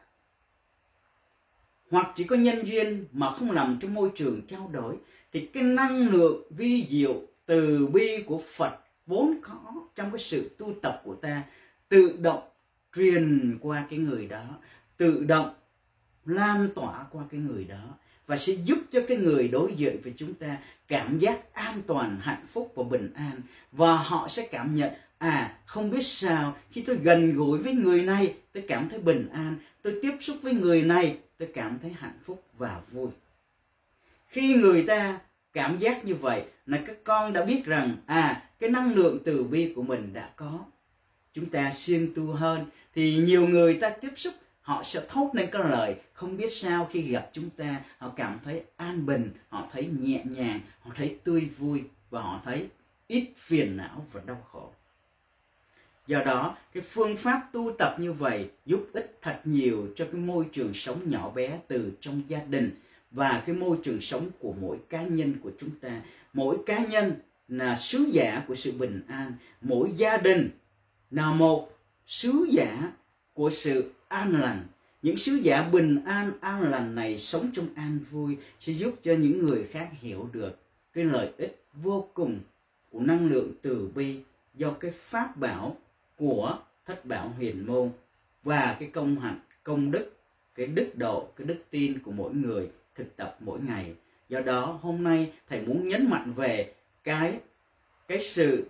[1.92, 4.96] hoặc chỉ có nhân duyên mà không nằm trong môi trường trao đổi
[5.32, 10.50] thì cái năng lượng vi diệu từ bi của Phật vốn có trong cái sự
[10.58, 11.44] tu tập của ta,
[11.90, 12.44] tự động
[12.96, 14.46] truyền qua cái người đó,
[14.98, 15.54] tự động
[16.26, 17.96] lan tỏa qua cái người đó,
[18.28, 20.58] và sẽ giúp cho cái người đối diện với chúng ta
[20.88, 23.42] cảm giác an toàn, hạnh phúc và bình an.
[23.72, 28.02] Và họ sẽ cảm nhận à không biết sao, khi tôi gần gũi với người
[28.02, 29.58] này, tôi cảm thấy bình an.
[29.82, 33.10] Tôi tiếp xúc với người này, tôi cảm thấy hạnh phúc và vui.
[34.28, 35.20] Khi người ta
[35.54, 39.44] cảm giác như vậy là các con đã biết rằng à cái năng lượng từ
[39.44, 40.60] bi của mình đã có.
[41.34, 45.50] Chúng ta siêng tu hơn thì nhiều người ta tiếp xúc, họ sẽ thốt lên
[45.52, 45.96] cái lời.
[46.14, 50.24] Không biết sao khi gặp chúng ta, họ cảm thấy an bình, họ thấy nhẹ
[50.26, 52.68] nhàng, họ thấy tươi vui và họ thấy
[53.08, 54.72] ít phiền não và đau khổ.
[56.08, 60.22] Do đó, cái phương pháp tu tập như vậy giúp ích thật nhiều cho cái
[60.22, 62.76] môi trường sống nhỏ bé từ trong gia đình
[63.12, 66.02] và cái môi trường sống của mỗi cá nhân của chúng ta,
[66.34, 67.14] mỗi cá nhân
[67.48, 70.50] là sứ giả của sự bình an, mỗi gia đình
[71.12, 71.70] là một
[72.06, 72.92] sứ giả
[73.34, 74.64] của sự an lành.
[75.02, 79.14] Những sứ giả bình an an lành này sống trong an vui sẽ giúp cho
[79.14, 80.60] những người khác hiểu được
[80.94, 82.40] cái lợi ích vô cùng
[82.92, 84.20] của năng lượng từ bi
[84.54, 85.78] do cái pháp bảo
[86.18, 87.92] của thất bảo huyền môn
[88.44, 90.12] và cái công hạnh, công đức,
[90.56, 92.70] cái đức độ, cái đức tin của mỗi người
[93.00, 93.94] thực tập mỗi ngày.
[94.30, 97.40] Do đó hôm nay thầy muốn nhấn mạnh về cái
[98.08, 98.66] cái sự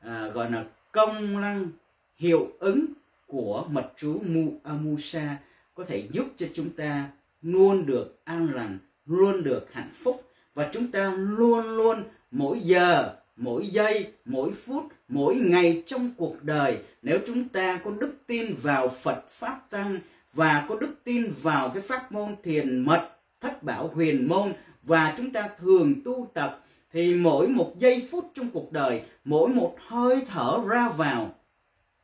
[0.00, 1.68] à, gọi là công năng
[2.16, 2.86] hiệu ứng
[3.26, 5.36] của mật chú Mu à, Amusa
[5.74, 7.08] có thể giúp cho chúng ta
[7.42, 10.22] luôn được an lành, luôn được hạnh phúc
[10.54, 16.42] và chúng ta luôn luôn mỗi giờ, mỗi giây, mỗi phút, mỗi ngày trong cuộc
[16.42, 19.98] đời nếu chúng ta có đức tin vào Phật pháp tăng
[20.32, 25.14] và có đức tin vào cái pháp môn thiền mật thất bảo huyền môn và
[25.16, 29.76] chúng ta thường tu tập thì mỗi một giây phút trong cuộc đời, mỗi một
[29.86, 31.34] hơi thở ra vào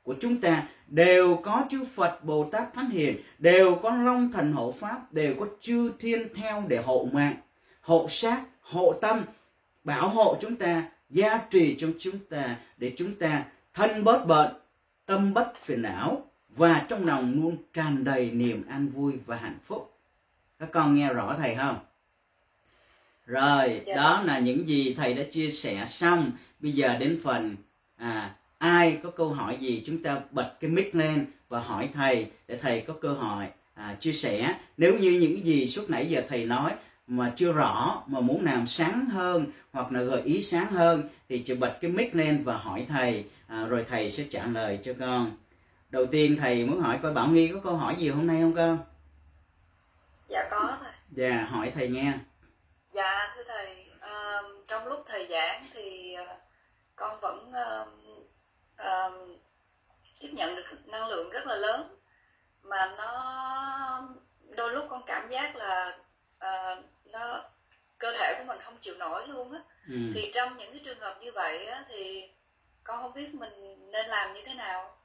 [0.02, 4.52] của chúng ta đều có chư Phật Bồ Tát Thánh Hiền, đều có Long Thần
[4.52, 7.36] Hộ Pháp, đều có chư Thiên theo để hộ mạng,
[7.80, 9.24] hộ sát, hộ tâm,
[9.84, 13.44] bảo hộ chúng ta, gia trì trong chúng ta để chúng ta
[13.74, 14.52] thân bớt bệnh,
[15.06, 19.58] tâm bất phiền não và trong lòng luôn tràn đầy niềm an vui và hạnh
[19.64, 19.93] phúc
[20.58, 21.78] các con nghe rõ thầy không?
[23.26, 23.96] Rồi dạ.
[23.96, 26.32] đó là những gì thầy đã chia sẻ xong.
[26.60, 27.56] Bây giờ đến phần
[27.96, 32.26] à, ai có câu hỏi gì chúng ta bật cái mic lên và hỏi thầy
[32.48, 34.54] để thầy có cơ hội à, chia sẻ.
[34.76, 36.72] Nếu như những gì suốt nãy giờ thầy nói
[37.06, 41.38] mà chưa rõ mà muốn làm sáng hơn hoặc là gợi ý sáng hơn thì
[41.38, 43.24] chỉ bật cái mic lên và hỏi thầy.
[43.46, 45.36] À, rồi thầy sẽ trả lời cho con.
[45.90, 48.54] Đầu tiên thầy muốn hỏi coi bảo nghi có câu hỏi gì hôm nay không
[48.54, 48.78] con
[50.28, 52.12] dạ có thầy dạ hỏi thầy nghe.
[52.92, 56.28] Dạ thưa thầy uh, trong lúc thầy giảng thì uh,
[56.96, 57.88] con vẫn uh,
[58.82, 59.40] uh,
[60.20, 61.96] tiếp nhận được năng lượng rất là lớn.
[62.62, 64.08] Mà nó
[64.56, 65.98] đôi lúc con cảm giác là
[66.36, 67.44] uh, nó
[67.98, 69.60] cơ thể của mình không chịu nổi luôn á.
[69.88, 69.96] Ừ.
[70.14, 72.30] thì trong những cái trường hợp như vậy á, thì
[72.84, 74.96] con không biết mình nên làm như thế nào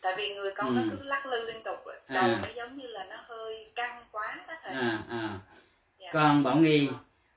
[0.00, 0.72] tại vì người con ừ.
[0.74, 1.76] nó cứ lắc lư liên tục
[2.08, 2.40] đầu à.
[2.42, 5.38] nó giống như là nó hơi căng quá đó thầy à à
[5.98, 6.10] dạ.
[6.12, 6.88] con bảo nghi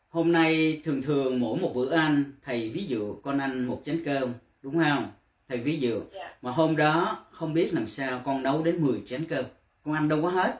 [0.09, 4.03] hôm nay thường thường mỗi một bữa ăn thầy ví dụ con ăn một chén
[4.05, 5.11] cơm đúng không
[5.47, 6.01] thầy ví dụ.
[6.13, 6.33] Dạ.
[6.41, 9.45] mà hôm đó không biết làm sao con nấu đến 10 chén cơm
[9.83, 10.59] con ăn đâu có hết.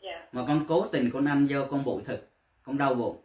[0.00, 0.28] Dạ.
[0.32, 2.30] mà con cố tình con ăn do con bội thực
[2.62, 3.22] con đau bụng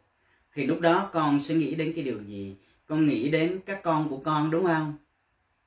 [0.54, 4.10] thì lúc đó con sẽ nghĩ đến cái điều gì con nghĩ đến các con
[4.10, 4.98] của con đúng không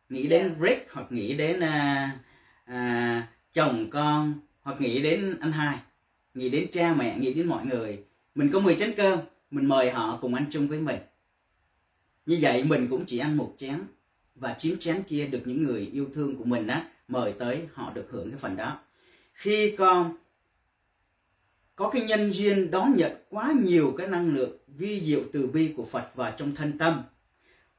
[0.09, 0.31] nghĩ yeah.
[0.31, 0.67] đến dạ.
[0.69, 2.19] Rick hoặc nghĩ đến à,
[2.65, 5.79] à, chồng con hoặc nghĩ đến anh hai
[6.35, 9.19] nghĩ đến cha mẹ nghĩ đến mọi người mình có 10 chén cơm
[9.51, 10.99] mình mời họ cùng ăn chung với mình
[12.27, 13.83] như vậy mình cũng chỉ ăn một chén
[14.35, 17.93] và chín chén kia được những người yêu thương của mình á mời tới họ
[17.95, 18.79] được hưởng cái phần đó
[19.33, 20.17] khi con
[21.77, 25.73] có cái nhân duyên đón nhận quá nhiều cái năng lượng vi diệu từ bi
[25.77, 27.03] của Phật vào trong thân tâm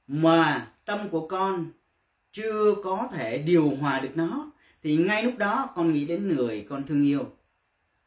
[0.08, 1.72] mà tâm của con
[2.32, 4.52] chưa có thể điều hòa được nó,
[4.84, 7.26] thì ngay lúc đó con nghĩ đến người con thương yêu,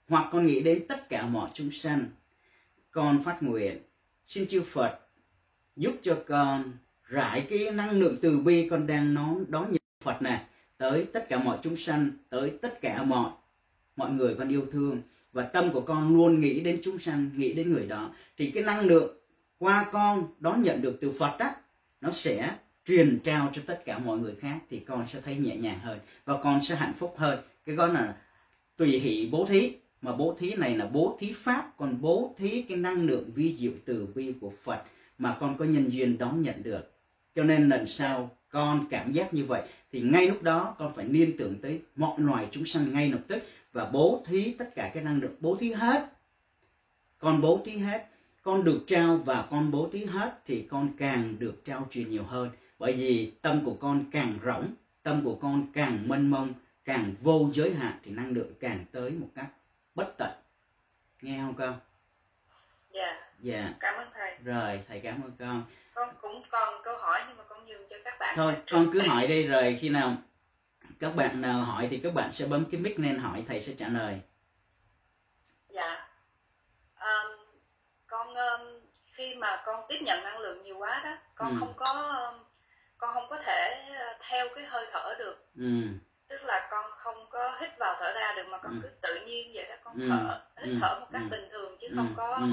[0.09, 2.07] hoặc con nghĩ đến tất cả mọi chúng sanh.
[2.91, 3.79] Con phát nguyện,
[4.25, 4.99] xin chư Phật
[5.77, 6.73] giúp cho con
[7.05, 10.41] rải cái năng lượng từ bi con đang đón đón nhận Phật này
[10.79, 13.31] tới tất cả mọi chúng sanh, tới tất cả mọi
[13.97, 15.03] mọi người con yêu thương.
[15.33, 18.15] Và tâm của con luôn nghĩ đến chúng sanh, nghĩ đến người đó.
[18.37, 19.17] Thì cái năng lượng
[19.59, 21.51] qua con đón nhận được từ Phật đó,
[22.01, 25.57] nó sẽ truyền trao cho tất cả mọi người khác thì con sẽ thấy nhẹ
[25.57, 27.39] nhàng hơn và con sẽ hạnh phúc hơn.
[27.67, 28.17] Cái đó là
[28.77, 32.63] tùy hỷ bố thí, mà bố thí này là bố thí pháp, còn bố thí
[32.63, 34.83] cái năng lượng vi diệu từ bi của Phật
[35.19, 36.93] mà con có nhân duyên đón nhận được.
[37.35, 41.05] Cho nên lần sau con cảm giác như vậy thì ngay lúc đó con phải
[41.05, 43.43] liên tưởng tới mọi loài chúng sanh ngay lập tức
[43.73, 46.09] và bố thí tất cả cái năng lượng, bố thí hết.
[47.19, 48.07] Con bố thí hết,
[48.43, 52.25] con được trao và con bố thí hết thì con càng được trao truyền nhiều
[52.25, 52.51] hơn
[52.83, 56.55] bởi vì tâm của con càng rỗng tâm của con càng mênh mông
[56.85, 59.47] càng vô giới hạn thì năng lượng càng tới một cách
[59.95, 60.31] bất tận.
[61.21, 61.81] Nghe không con?
[62.91, 63.21] Dạ.
[63.41, 63.75] Dạ.
[63.81, 64.37] Cảm ơn thầy.
[64.45, 65.65] Rồi thầy cảm ơn con.
[65.95, 68.37] Con cũng còn câu hỏi nhưng mà con nhường cho các bạn.
[68.37, 70.17] Thôi con cứ hỏi đi rồi khi nào
[71.01, 73.75] các bạn nào hỏi thì các bạn sẽ bấm cái mic nên hỏi thầy sẽ
[73.79, 74.21] trả lời.
[75.69, 76.09] Dạ.
[77.01, 77.47] Um,
[78.07, 78.81] con um,
[79.13, 81.57] khi mà con tiếp nhận năng lượng nhiều quá đó con ừ.
[81.61, 81.93] không có
[82.33, 82.52] um,
[83.03, 85.83] con không có thể ờ, theo cái hơi thở được ừ.
[86.29, 88.79] tức là con không có hít vào thở ra được mà con ừ.
[88.83, 90.09] cứ tự nhiên vậy đó con ừ.
[90.09, 90.79] thở hít ừ.
[90.81, 91.29] thở một cách ừ.
[91.31, 91.95] bình thường chứ ừ.
[91.97, 92.53] không có ừ.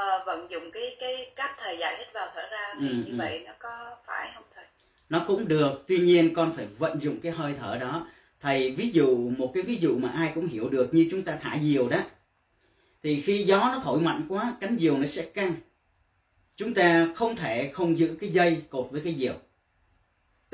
[0.00, 2.94] uh, vận dụng cái cái cách thầy dạy hít vào thở ra thì ừ.
[2.94, 3.16] như ừ.
[3.18, 4.64] vậy nó có phải không thầy
[5.08, 8.06] nó cũng được tuy nhiên con phải vận dụng cái hơi thở đó
[8.40, 11.38] thầy ví dụ một cái ví dụ mà ai cũng hiểu được như chúng ta
[11.40, 11.98] thả diều đó
[13.02, 15.54] thì khi gió nó thổi mạnh quá cánh diều nó sẽ căng
[16.56, 19.34] chúng ta không thể không giữ cái dây cột với cái diều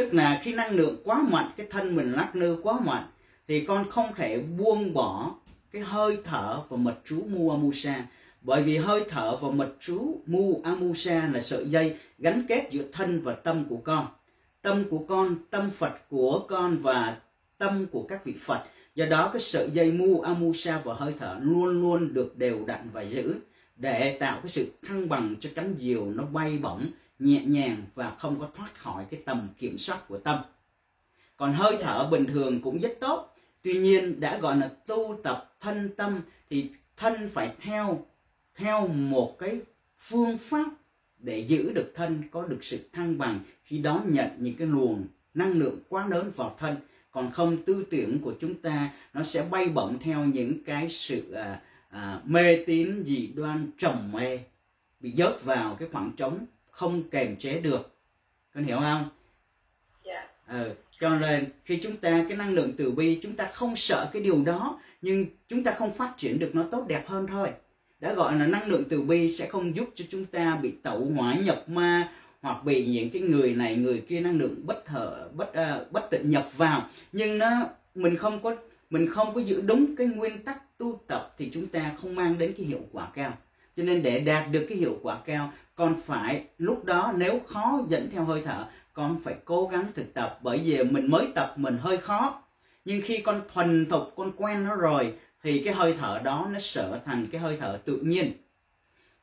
[0.01, 3.05] tức là khi năng lượng quá mạnh, cái thân mình lắc lư quá mạnh,
[3.49, 5.35] thì con không thể buông bỏ
[5.73, 8.05] cái hơi thở và mật chú mu amusa
[8.43, 12.85] bởi vì hơi thở và mật chú mu amusa là sợi dây gắn kết giữa
[12.93, 14.07] thân và tâm của con.
[14.63, 17.17] Tâm của con, tâm phật của con và
[17.59, 18.63] tâm của các vị phật.
[18.95, 22.89] Do đó cái sợi dây mu amusa và hơi thở luôn luôn được đều đặn
[22.93, 23.35] và giữ
[23.81, 26.87] để tạo cái sự thăng bằng cho cánh diều nó bay bổng
[27.19, 30.39] nhẹ nhàng và không có thoát khỏi cái tầm kiểm soát của tâm.
[31.37, 33.37] Còn hơi thở bình thường cũng rất tốt.
[33.63, 36.21] Tuy nhiên đã gọi là tu tập thân tâm
[36.51, 38.07] thì thân phải theo
[38.55, 39.61] theo một cái
[39.99, 40.67] phương pháp
[41.19, 45.07] để giữ được thân có được sự thăng bằng khi đón nhận những cái luồng
[45.35, 46.77] năng lượng quá lớn vào thân.
[47.11, 51.33] Còn không tư tưởng của chúng ta nó sẽ bay bổng theo những cái sự
[51.33, 54.39] à, à, mê tín dị đoan trầm mê
[55.01, 57.97] bị dớt vào cái khoảng trống không kềm chế được.
[58.55, 59.09] Con hiểu không?
[60.05, 60.29] Dạ.
[60.47, 64.11] Ờ, cho nên khi chúng ta cái năng lượng từ bi chúng ta không sợ
[64.13, 67.49] cái điều đó nhưng chúng ta không phát triển được nó tốt đẹp hơn thôi.
[68.01, 71.05] Đã gọi là năng lượng từ bi sẽ không giúp cho chúng ta bị tẩu
[71.17, 72.13] hỏa nhập ma
[72.43, 76.11] hoặc bị những cái người này người kia năng lượng bất thở bất uh, bất
[76.11, 76.89] tịnh nhập vào.
[77.13, 78.57] Nhưng nó mình không có
[78.91, 82.39] mình không có giữ đúng cái nguyên tắc tu tập thì chúng ta không mang
[82.39, 83.33] đến cái hiệu quả cao.
[83.77, 87.81] Cho nên để đạt được cái hiệu quả cao, con phải lúc đó nếu khó
[87.89, 90.39] dẫn theo hơi thở, con phải cố gắng thực tập.
[90.43, 92.43] Bởi vì mình mới tập mình hơi khó.
[92.85, 96.59] Nhưng khi con thuần thục, con quen nó rồi, thì cái hơi thở đó nó
[96.63, 98.33] trở thành cái hơi thở tự nhiên.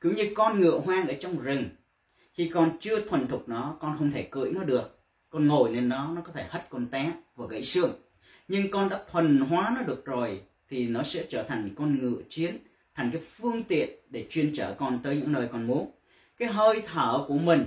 [0.02, 1.66] Cứ như con ngựa hoang ở trong rừng,
[2.34, 5.00] khi con chưa thuần thục nó, con không thể cưỡi nó được.
[5.30, 7.92] Con ngồi lên nó nó có thể hất con té và gãy xương.
[8.48, 12.22] Nhưng con đã thuần hóa nó được rồi thì nó sẽ trở thành con ngựa
[12.30, 12.58] chiến,
[12.96, 15.92] thành cái phương tiện để chuyên chở con tới những nơi con muốn.
[16.38, 17.66] Cái hơi thở của mình,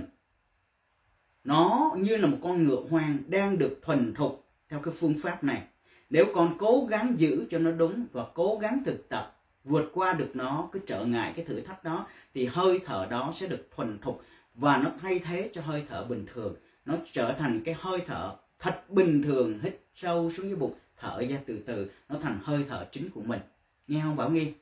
[1.43, 5.43] nó như là một con ngựa hoang đang được thuần thục theo cái phương pháp
[5.43, 5.61] này.
[6.09, 10.13] Nếu con cố gắng giữ cho nó đúng và cố gắng thực tập, vượt qua
[10.13, 13.67] được nó cái trở ngại cái thử thách đó, thì hơi thở đó sẽ được
[13.75, 14.23] thuần thục
[14.55, 16.55] và nó thay thế cho hơi thở bình thường.
[16.85, 21.21] Nó trở thành cái hơi thở thật bình thường, hít sâu xuống dưới bụng thở
[21.29, 23.39] ra từ từ nó thành hơi thở chính của mình.
[23.87, 24.53] Nghe không bảo nghi?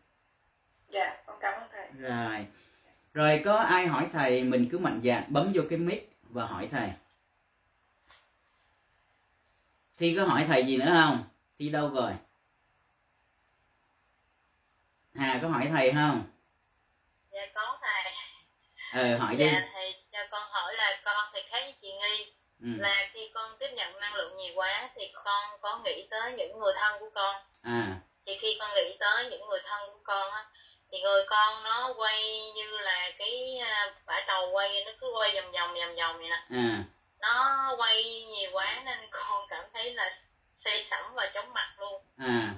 [0.89, 1.87] Dạ con cảm ơn thầy.
[1.97, 2.45] Rồi.
[3.13, 6.67] Rồi có ai hỏi thầy mình cứ mạnh dạn bấm vô cái mic và hỏi
[6.71, 6.89] thầy?
[9.97, 11.23] Thi có hỏi thầy gì nữa không?
[11.59, 12.11] Thi đâu rồi?
[15.15, 16.23] Hà có hỏi thầy không?
[17.31, 18.13] Dạ có thầy.
[18.93, 19.45] Ờ hỏi đi.
[19.45, 22.67] dạ thầy cho con hỏi là con thì khác với chị nghi ừ.
[22.77, 26.59] là khi con tiếp nhận năng lượng nhiều quá thì con có nghĩ tới những
[26.59, 30.31] người thân của con à thì khi con nghĩ tới những người thân của con
[30.31, 30.45] á
[30.91, 35.31] thì người con nó quay như là cái à, bả tàu quay nó cứ quay
[35.35, 36.83] vòng vòng vòng vòng vậy nè à
[37.21, 40.17] nó quay nhiều quá nên con cảm thấy là
[40.65, 42.53] say sẩm và chóng mặt luôn à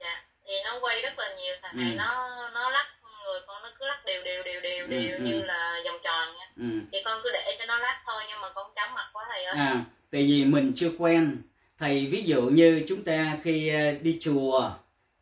[0.00, 1.80] dạ thì nó quay rất là nhiều thằng Ừ.
[1.80, 2.86] này nó nó lắc
[3.24, 5.22] người con nó cứ lắc đều đều đều đều Ừ, đều ừ.
[5.24, 6.66] như là vòng tròn ừ.
[6.92, 9.44] Thì con cứ để cho nó lắc thôi nhưng mà con chóng mặt quá thầy
[9.44, 9.56] ơi.
[9.56, 11.36] À tại vì mình chưa quen.
[11.78, 14.70] Thầy ví dụ như chúng ta khi à, đi chùa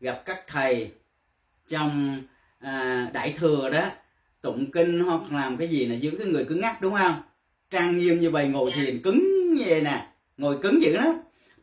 [0.01, 0.91] gặp các thầy
[1.69, 2.23] trong
[2.61, 3.91] à, đại thừa đó
[4.41, 7.23] tụng kinh hoặc làm cái gì là giữ cái người cứng ngắc đúng không?
[7.71, 8.83] Trang nghiêm như vậy ngồi Dạ.
[8.83, 11.15] thiền cứng như vậy nè ngồi cứng dữ lắm.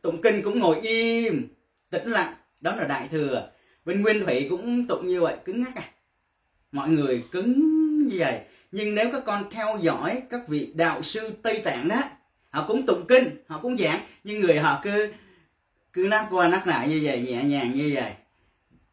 [0.01, 1.47] Tụng kinh cũng ngồi im
[1.89, 2.33] tĩnh lặng.
[2.61, 3.49] Đó là đại thừa.
[3.85, 5.91] Bên nguyên thủy cũng tụng như vậy cứng ngắc à.
[6.71, 7.53] Mọi người cứng
[8.07, 8.39] như vậy
[8.75, 12.01] nhưng nếu các con theo dõi các vị đạo sư tây tạng đó
[12.49, 15.13] họ cũng tụng kinh họ cũng giảng nhưng người họ cứ
[15.93, 18.11] cứ nắc qua nắc lại như vậy nhẹ nhàng như vậy.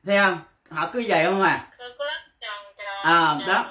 [0.06, 0.38] Thấy không?
[0.70, 1.68] Họ cứ vậy không à?
[3.02, 3.70] À, đó.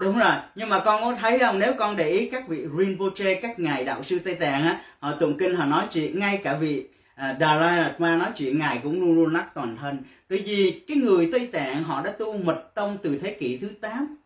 [0.00, 0.34] đúng rồi.
[0.54, 1.58] Nhưng mà con có thấy không?
[1.58, 5.12] Nếu con để ý các vị Rinpoche các ngài đạo sư Tây Tạng á họ
[5.20, 6.86] tụng kinh họ nói chuyện ngay cả vị
[7.16, 9.98] à, Dalai Lama nói chuyện ngài cũng luôn luôn lắc toàn thân.
[10.28, 13.68] Tại vì cái người Tây Tạng họ đã tu mật tông từ thế kỷ thứ
[13.80, 14.16] 8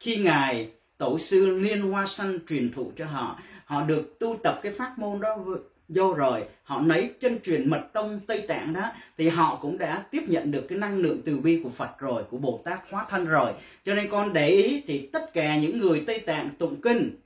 [0.00, 4.60] khi ngài tổ sư Liên Hoa Sanh truyền thụ cho họ họ được tu tập
[4.62, 5.36] cái pháp môn đó
[5.88, 10.04] vô rồi họ lấy chân truyền mật tông Tây Tạng đó thì họ cũng đã
[10.10, 13.06] tiếp nhận được cái năng lượng từ bi của Phật rồi của Bồ Tát hóa
[13.10, 13.52] thân rồi.
[13.84, 17.16] Cho nên con để ý thì tất cả những người Tây Tạng tụng kinh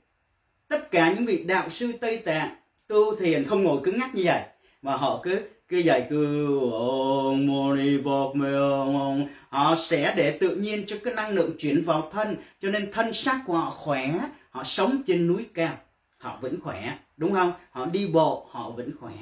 [0.67, 2.55] tất cả những vị đạo sư Tây Tạng
[2.87, 4.41] tu thiền không ngồi cứng ngắc như vậy,
[4.81, 8.33] mà họ cứ cứ vậy cứ ông moni bọc
[9.49, 13.13] họ sẽ để tự nhiên cho cái năng lượng chuyển vào thân, cho nên thân
[13.13, 14.19] xác của họ khỏe,
[14.49, 15.73] họ sống trên núi cao,
[16.17, 17.53] họ vẫn khỏe, đúng không?
[17.71, 19.13] Họ đi bộ, họ vẫn khỏe.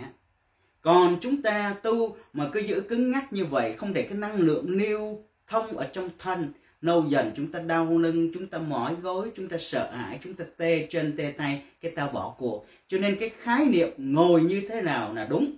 [0.82, 4.36] Còn chúng ta tu mà cứ giữ cứng ngắc như vậy, không để cái năng
[4.36, 6.54] lượng lưu thông ở trong thân
[6.84, 10.34] lâu dần chúng ta đau lưng, chúng ta mỏi gối, chúng ta sợ hãi, chúng
[10.34, 12.66] ta tê chân, tê tay, cái ta bỏ cuộc.
[12.88, 15.56] Cho nên cái khái niệm ngồi như thế nào là đúng?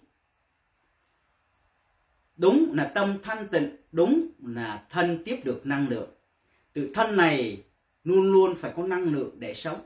[2.37, 6.09] Đúng là tâm thanh tịnh, đúng là thân tiếp được năng lượng.
[6.73, 7.61] Tự thân này
[8.03, 9.81] luôn luôn phải có năng lượng để sống.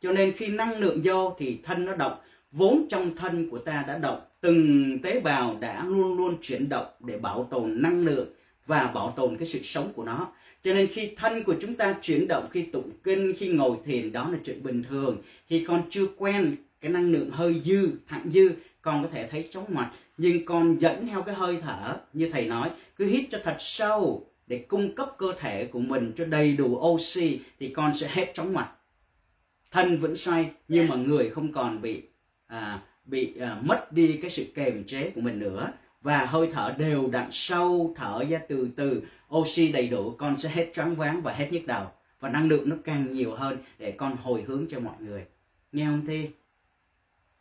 [0.00, 2.18] Cho nên khi năng lượng vô thì thân nó động.
[2.52, 6.86] Vốn trong thân của ta đã động, từng tế bào đã luôn luôn chuyển động
[7.00, 8.28] để bảo tồn năng lượng
[8.66, 10.32] và bảo tồn cái sự sống của nó.
[10.64, 14.12] Cho nên khi thân của chúng ta chuyển động khi tụng kinh khi ngồi thiền
[14.12, 15.22] đó là chuyện bình thường.
[15.46, 18.50] Khi con chưa quen cái năng lượng hơi dư thẳng dư
[18.82, 19.90] con có thể thấy chóng mặt.
[20.16, 24.26] Nhưng con dẫn theo cái hơi thở như thầy nói cứ hít cho thật sâu
[24.46, 28.32] để cung cấp cơ thể của mình cho đầy đủ oxy thì con sẽ hết
[28.34, 28.70] chóng mặt.
[29.70, 32.02] Thân vẫn xoay nhưng mà người không còn bị
[32.46, 36.74] à, bị à, mất đi cái sự kềm chế của mình nữa và hơi thở
[36.78, 39.02] đều đặn sâu thở ra từ từ.
[39.34, 41.86] Oxy đầy đủ con sẽ hết choáng váng và hết nhức đầu.
[42.20, 45.26] Và năng lượng nó càng nhiều hơn để con hồi hướng cho mọi người.
[45.72, 46.30] Nghe không thi?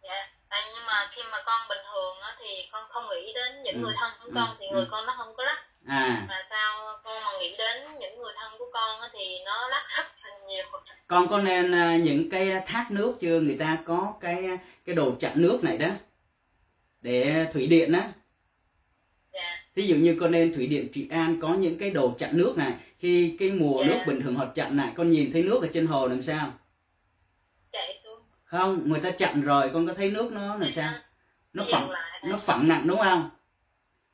[0.03, 3.63] Dạ à, nhưng mà khi mà con bình thường á, thì con không nghĩ đến
[3.63, 3.79] những ừ.
[3.81, 4.55] người thân của con ừ.
[4.59, 4.87] thì người ừ.
[4.91, 5.57] con nó không có lắc.
[5.87, 6.25] À.
[6.29, 9.83] Mà sao con mà nghĩ đến những người thân của con á, thì nó lắc
[9.97, 10.63] rất là nhiều.
[11.07, 13.39] Con có nên à, những cái thác nước chưa?
[13.39, 14.43] Người ta có cái
[14.85, 15.87] cái đồ chặn nước này đó
[17.01, 18.09] để thủy điện á
[19.75, 22.57] Ví dụ như con lên thủy điện Trị An có những cái đồ chặn nước
[22.57, 23.89] này khi cái mùa yeah.
[23.89, 23.95] Dạ.
[23.95, 26.53] nước bình thường họ chặn lại con nhìn thấy nước ở trên hồ làm sao
[27.71, 28.19] Chạy xuống.
[28.43, 30.93] không người ta chặn rồi con có thấy nước nó làm sao
[31.53, 31.89] nó phẳng
[32.23, 33.31] nó phẳng nặng đúng không yeah.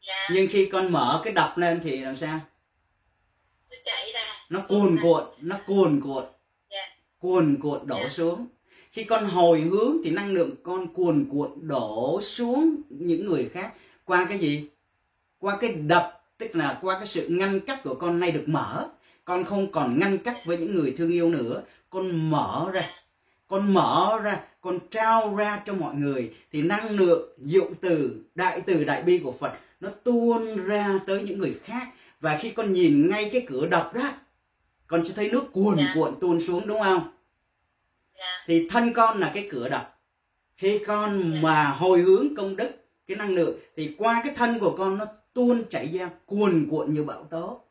[0.07, 0.29] Dạ.
[0.31, 2.39] nhưng khi con mở cái đập lên thì làm sao
[3.69, 6.33] nó chảy ra nó cuồn cuộn nó cuồn cuộn yeah.
[6.69, 6.95] Dạ.
[7.19, 8.11] cuồn cuộn đổ yeah.
[8.11, 8.47] xuống
[8.91, 13.73] khi con hồi hướng thì năng lượng con cuồn cuộn đổ xuống những người khác
[14.05, 14.69] qua cái gì
[15.39, 18.89] qua cái đập tức là qua cái sự ngăn cách của con nay được mở
[19.25, 22.89] con không còn ngăn cách với những người thương yêu nữa con mở ra
[23.47, 28.61] con mở ra con trao ra cho mọi người thì năng lượng diệu từ đại
[28.61, 31.87] từ đại bi của phật nó tuôn ra tới những người khác
[32.19, 34.13] và khi con nhìn ngay cái cửa đập đó
[34.87, 35.89] con sẽ thấy nước cuồn yeah.
[35.89, 35.93] Dạ.
[35.95, 37.11] cuộn tuôn xuống đúng không yeah.
[38.17, 38.43] Dạ.
[38.47, 39.99] thì thân con là cái cửa đập
[40.55, 41.33] khi con yeah.
[41.33, 41.39] Dạ.
[41.41, 42.69] mà hồi hướng công đức
[43.07, 45.05] cái năng lượng thì qua cái thân của con nó
[45.37, 47.61] tuôn chảy ra cuồn cuộn như bão tố.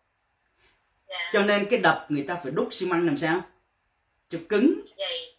[1.08, 1.30] Dạ.
[1.32, 3.40] cho nên cái đập người ta phải đúc xi măng làm sao?
[4.28, 4.80] Cho cứng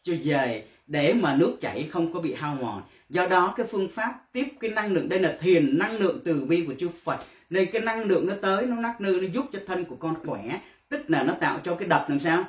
[0.03, 0.63] cho dày.
[0.87, 2.83] để mà nước chảy không có bị hao mòn.
[3.09, 6.45] Do đó cái phương pháp tiếp cái năng lượng đây là thiền năng lượng từ
[6.45, 7.19] bi của chư Phật.
[7.49, 10.15] Nên cái năng lượng nó tới nó nắc nư nó giúp cho thân của con
[10.25, 10.59] khỏe.
[10.89, 12.45] Tức là nó tạo cho cái đập làm sao?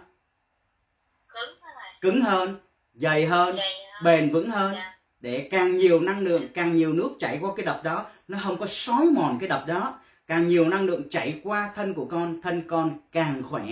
[1.29, 1.59] Cứng,
[2.01, 2.57] cứng hơn
[2.95, 4.05] dày hơn, dày hơn.
[4.05, 4.74] bền vững hơn.
[4.74, 4.98] Yeah.
[5.21, 8.59] Để càng nhiều năng lượng càng nhiều nước chảy qua cái đập đó nó không
[8.59, 10.01] có sói mòn cái đập đó.
[10.27, 13.64] Càng nhiều năng lượng chảy qua thân của con thân con càng khỏe.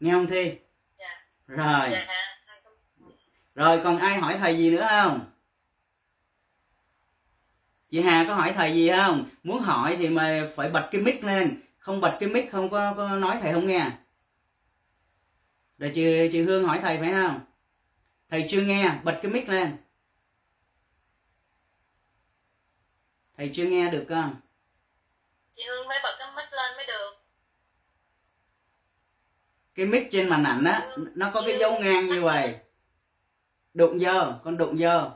[0.00, 0.52] Nghe không thi?
[0.98, 1.24] Dạ.
[1.46, 1.90] rồi.
[1.90, 2.06] Dạ.
[3.54, 5.20] rồi còn ai hỏi thầy gì nữa không?
[7.90, 9.24] Chị hà có hỏi thầy gì không?
[9.42, 11.62] Muốn hỏi thì mà phải bật cái mic lên.
[11.78, 13.90] Không bật cái mic không có, có nói thầy không nghe.
[15.78, 17.40] Rồi chị chị hương hỏi thầy phải không?
[18.30, 19.76] Thầy chưa nghe bật cái mic lên
[23.38, 24.36] thầy chưa nghe được không?
[25.54, 27.10] Chị hương phải bật cái mic lên mới được.
[29.74, 32.58] Cái mic trên màn ảnh á nó có cái dấu ngang như vậy.
[33.74, 35.10] đụng vô con đụng vô.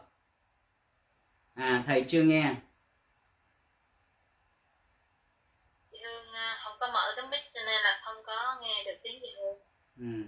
[1.54, 2.54] À thầy chưa nghe.
[5.92, 8.98] Chị hương à, không có mở cái mic cho nên là không có nghe được
[9.02, 9.58] tiếng chị hương.
[9.98, 10.22] Ừ.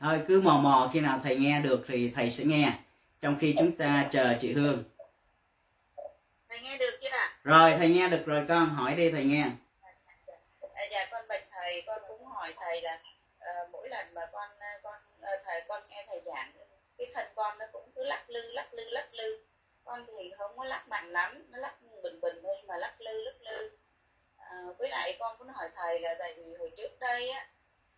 [0.00, 2.78] thôi cứ mò mò khi nào thầy nghe được thì thầy sẽ nghe.
[3.20, 4.84] Trong khi chúng ta chờ chị hương
[6.54, 7.32] thầy nghe được chưa ạ?
[7.44, 9.44] Rồi thầy nghe được rồi con hỏi đi thầy nghe.
[10.74, 13.00] À, dạ con bạch thầy con cũng hỏi thầy là
[13.38, 16.52] uh, mỗi lần mà con ờ, con uh, thầy con nghe thầy giảng
[16.98, 19.44] cái thân con nó cũng cứ lắc lư lắc lư lắc lư.
[19.84, 23.24] Con thì không có lắc mạnh lắm nó lắc bình bình thôi mà lắc lư
[23.24, 23.70] lắc lư.
[24.36, 27.46] À, với lại con cũng hỏi thầy là tại vì hồi trước đây á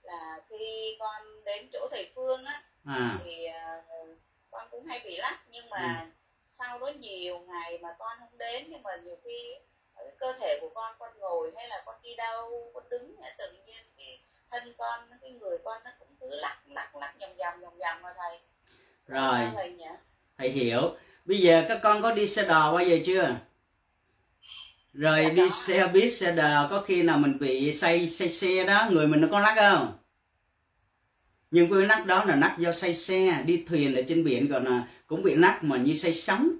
[0.02, 3.18] là khi con đến chỗ thầy phương á à.
[3.24, 4.18] thì uh,
[4.50, 6.16] con cũng hay bị lắc nhưng mà ừ
[6.58, 9.54] sau đó nhiều ngày mà con không đến nhưng mà nhiều khi
[9.94, 13.16] ở cái cơ thể của con con ngồi hay là con đi đâu con đứng
[13.38, 17.36] tự nhiên cái thân con cái người con nó cũng cứ lắc lắc lắc vòng
[17.36, 18.40] vòng vòng vòng mà thầy.
[19.06, 19.48] Rồi.
[19.54, 19.78] thầy,
[20.38, 20.96] thầy hiểu.
[21.24, 23.34] Bây giờ các con có đi xe đò bao giờ chưa?
[24.92, 28.88] Rồi đi xe buýt xe đò có khi nào mình bị say say xe đó
[28.90, 29.98] người mình nó có lắc không
[31.50, 34.64] nhưng cái nắc đó là nắc do say xe, đi thuyền ở trên biển còn
[34.64, 36.50] là cũng bị nắc mà như say sóng.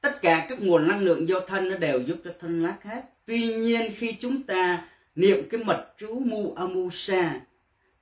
[0.00, 3.02] Tất cả các nguồn năng lượng do thân nó đều giúp cho thân nắc hết.
[3.26, 7.40] Tuy nhiên khi chúng ta niệm cái mật chú mu amusa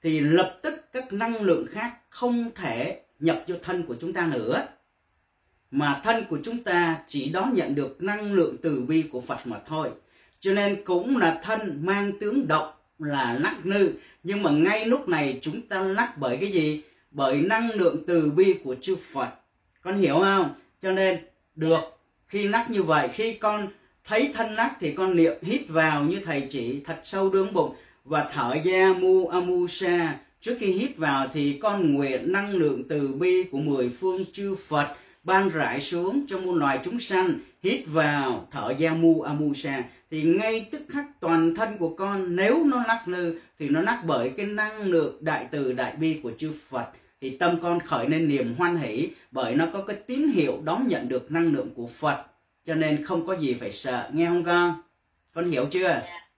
[0.03, 4.27] thì lập tức các năng lượng khác không thể nhập vô thân của chúng ta
[4.27, 4.67] nữa.
[5.71, 9.47] Mà thân của chúng ta chỉ đón nhận được năng lượng từ bi của Phật
[9.47, 9.91] mà thôi.
[10.41, 13.93] Cho nên cũng là thân mang tướng động là lắc nư
[14.23, 16.83] nhưng mà ngay lúc này chúng ta lắc bởi cái gì?
[17.11, 19.29] Bởi năng lượng từ bi của chư Phật.
[19.83, 20.55] Con hiểu không?
[20.83, 21.19] Cho nên
[21.55, 21.81] được
[22.27, 23.69] khi lắc như vậy, khi con
[24.05, 27.75] thấy thân lắc thì con niệm hít vào như thầy chỉ thật sâu đương bụng
[28.05, 33.09] và thở ra mu amusa trước khi hít vào thì con nguyện năng lượng từ
[33.09, 34.89] bi của mười phương chư Phật
[35.23, 37.39] ban rải xuống cho muôn loài chúng sanh.
[37.63, 42.65] Hít vào, thở ra mu amusa thì ngay tức khắc toàn thân của con nếu
[42.65, 46.33] nó lắc lư thì nó lắc bởi cái năng lượng đại từ đại bi của
[46.39, 46.87] chư Phật
[47.21, 50.89] thì tâm con khởi lên niềm hoan hỷ bởi nó có cái tín hiệu đón
[50.89, 52.25] nhận được năng lượng của Phật
[52.67, 54.83] cho nên không có gì phải sợ nghe không con
[55.33, 56.29] con hiểu chưa dạ,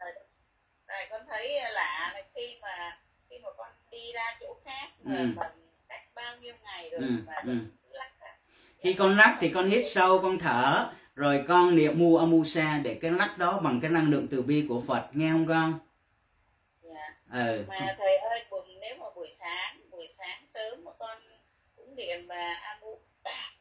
[0.88, 2.98] rồi, con thấy lạ là khi mà
[3.30, 5.10] khi mà con đi ra chỗ khác ừ.
[5.10, 5.34] mình
[5.88, 7.14] cách bao nhiêu ngày rồi ừ.
[7.26, 7.52] mà ừ.
[7.90, 8.10] lắc
[8.78, 12.94] khi con lắc thì con hít sâu con thở rồi con niệm mu amusa để
[12.94, 15.78] cái lắc đó bằng cái năng lượng từ bi của Phật nghe không con
[16.82, 17.14] dạ.
[17.32, 17.64] ừ.
[17.68, 18.44] mà thầy ơi
[18.80, 21.18] nếu mà buổi sáng buổi sáng sớm mà con
[21.76, 22.98] cũng niệm mà amu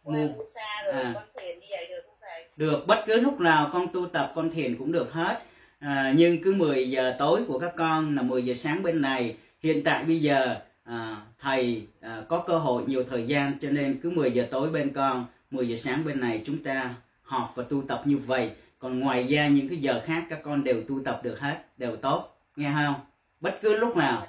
[0.05, 1.11] amusa rồi à.
[1.13, 4.31] con thiền như vậy được không thầy được bất cứ lúc nào con tu tập
[4.35, 5.41] con thiền cũng được hết
[5.79, 9.37] à, nhưng cứ 10 giờ tối của các con là 10 giờ sáng bên này
[9.63, 13.99] hiện tại bây giờ à, thầy à, có cơ hội nhiều thời gian cho nên
[14.03, 16.95] cứ 10 giờ tối bên con 10 giờ sáng bên này chúng ta
[17.27, 18.51] họp và tu tập như vậy.
[18.79, 21.95] Còn ngoài ra những cái giờ khác các con đều tu tập được hết đều
[21.95, 22.37] tốt.
[22.55, 22.95] Nghe không?
[23.39, 24.27] Bất cứ lúc nào.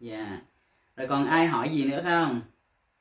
[0.00, 0.16] Dạ.
[0.16, 0.42] Yeah.
[0.96, 2.40] rồi còn ai hỏi gì nữa không?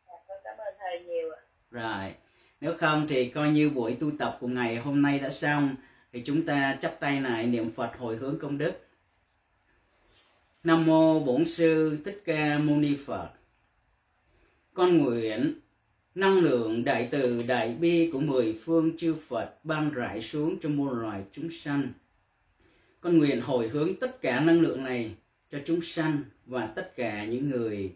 [0.07, 1.29] Dạ, cảm ơn thầy nhiều
[1.71, 2.13] rồi.
[2.61, 5.75] Nếu không thì coi như buổi tu tập của ngày hôm nay đã xong.
[6.13, 8.87] Thì chúng ta chắp tay lại niệm phật hồi hướng công đức.
[10.63, 13.29] Nam mô bổn sư thích ca mâu ni phật.
[14.73, 15.59] Con nguyện
[16.15, 20.69] năng lượng đại từ đại bi của mười phương chư Phật ban rải xuống cho
[20.69, 21.93] muôn loài chúng sanh.
[23.01, 25.15] Con nguyện hồi hướng tất cả năng lượng này
[25.51, 27.95] cho chúng sanh và tất cả những người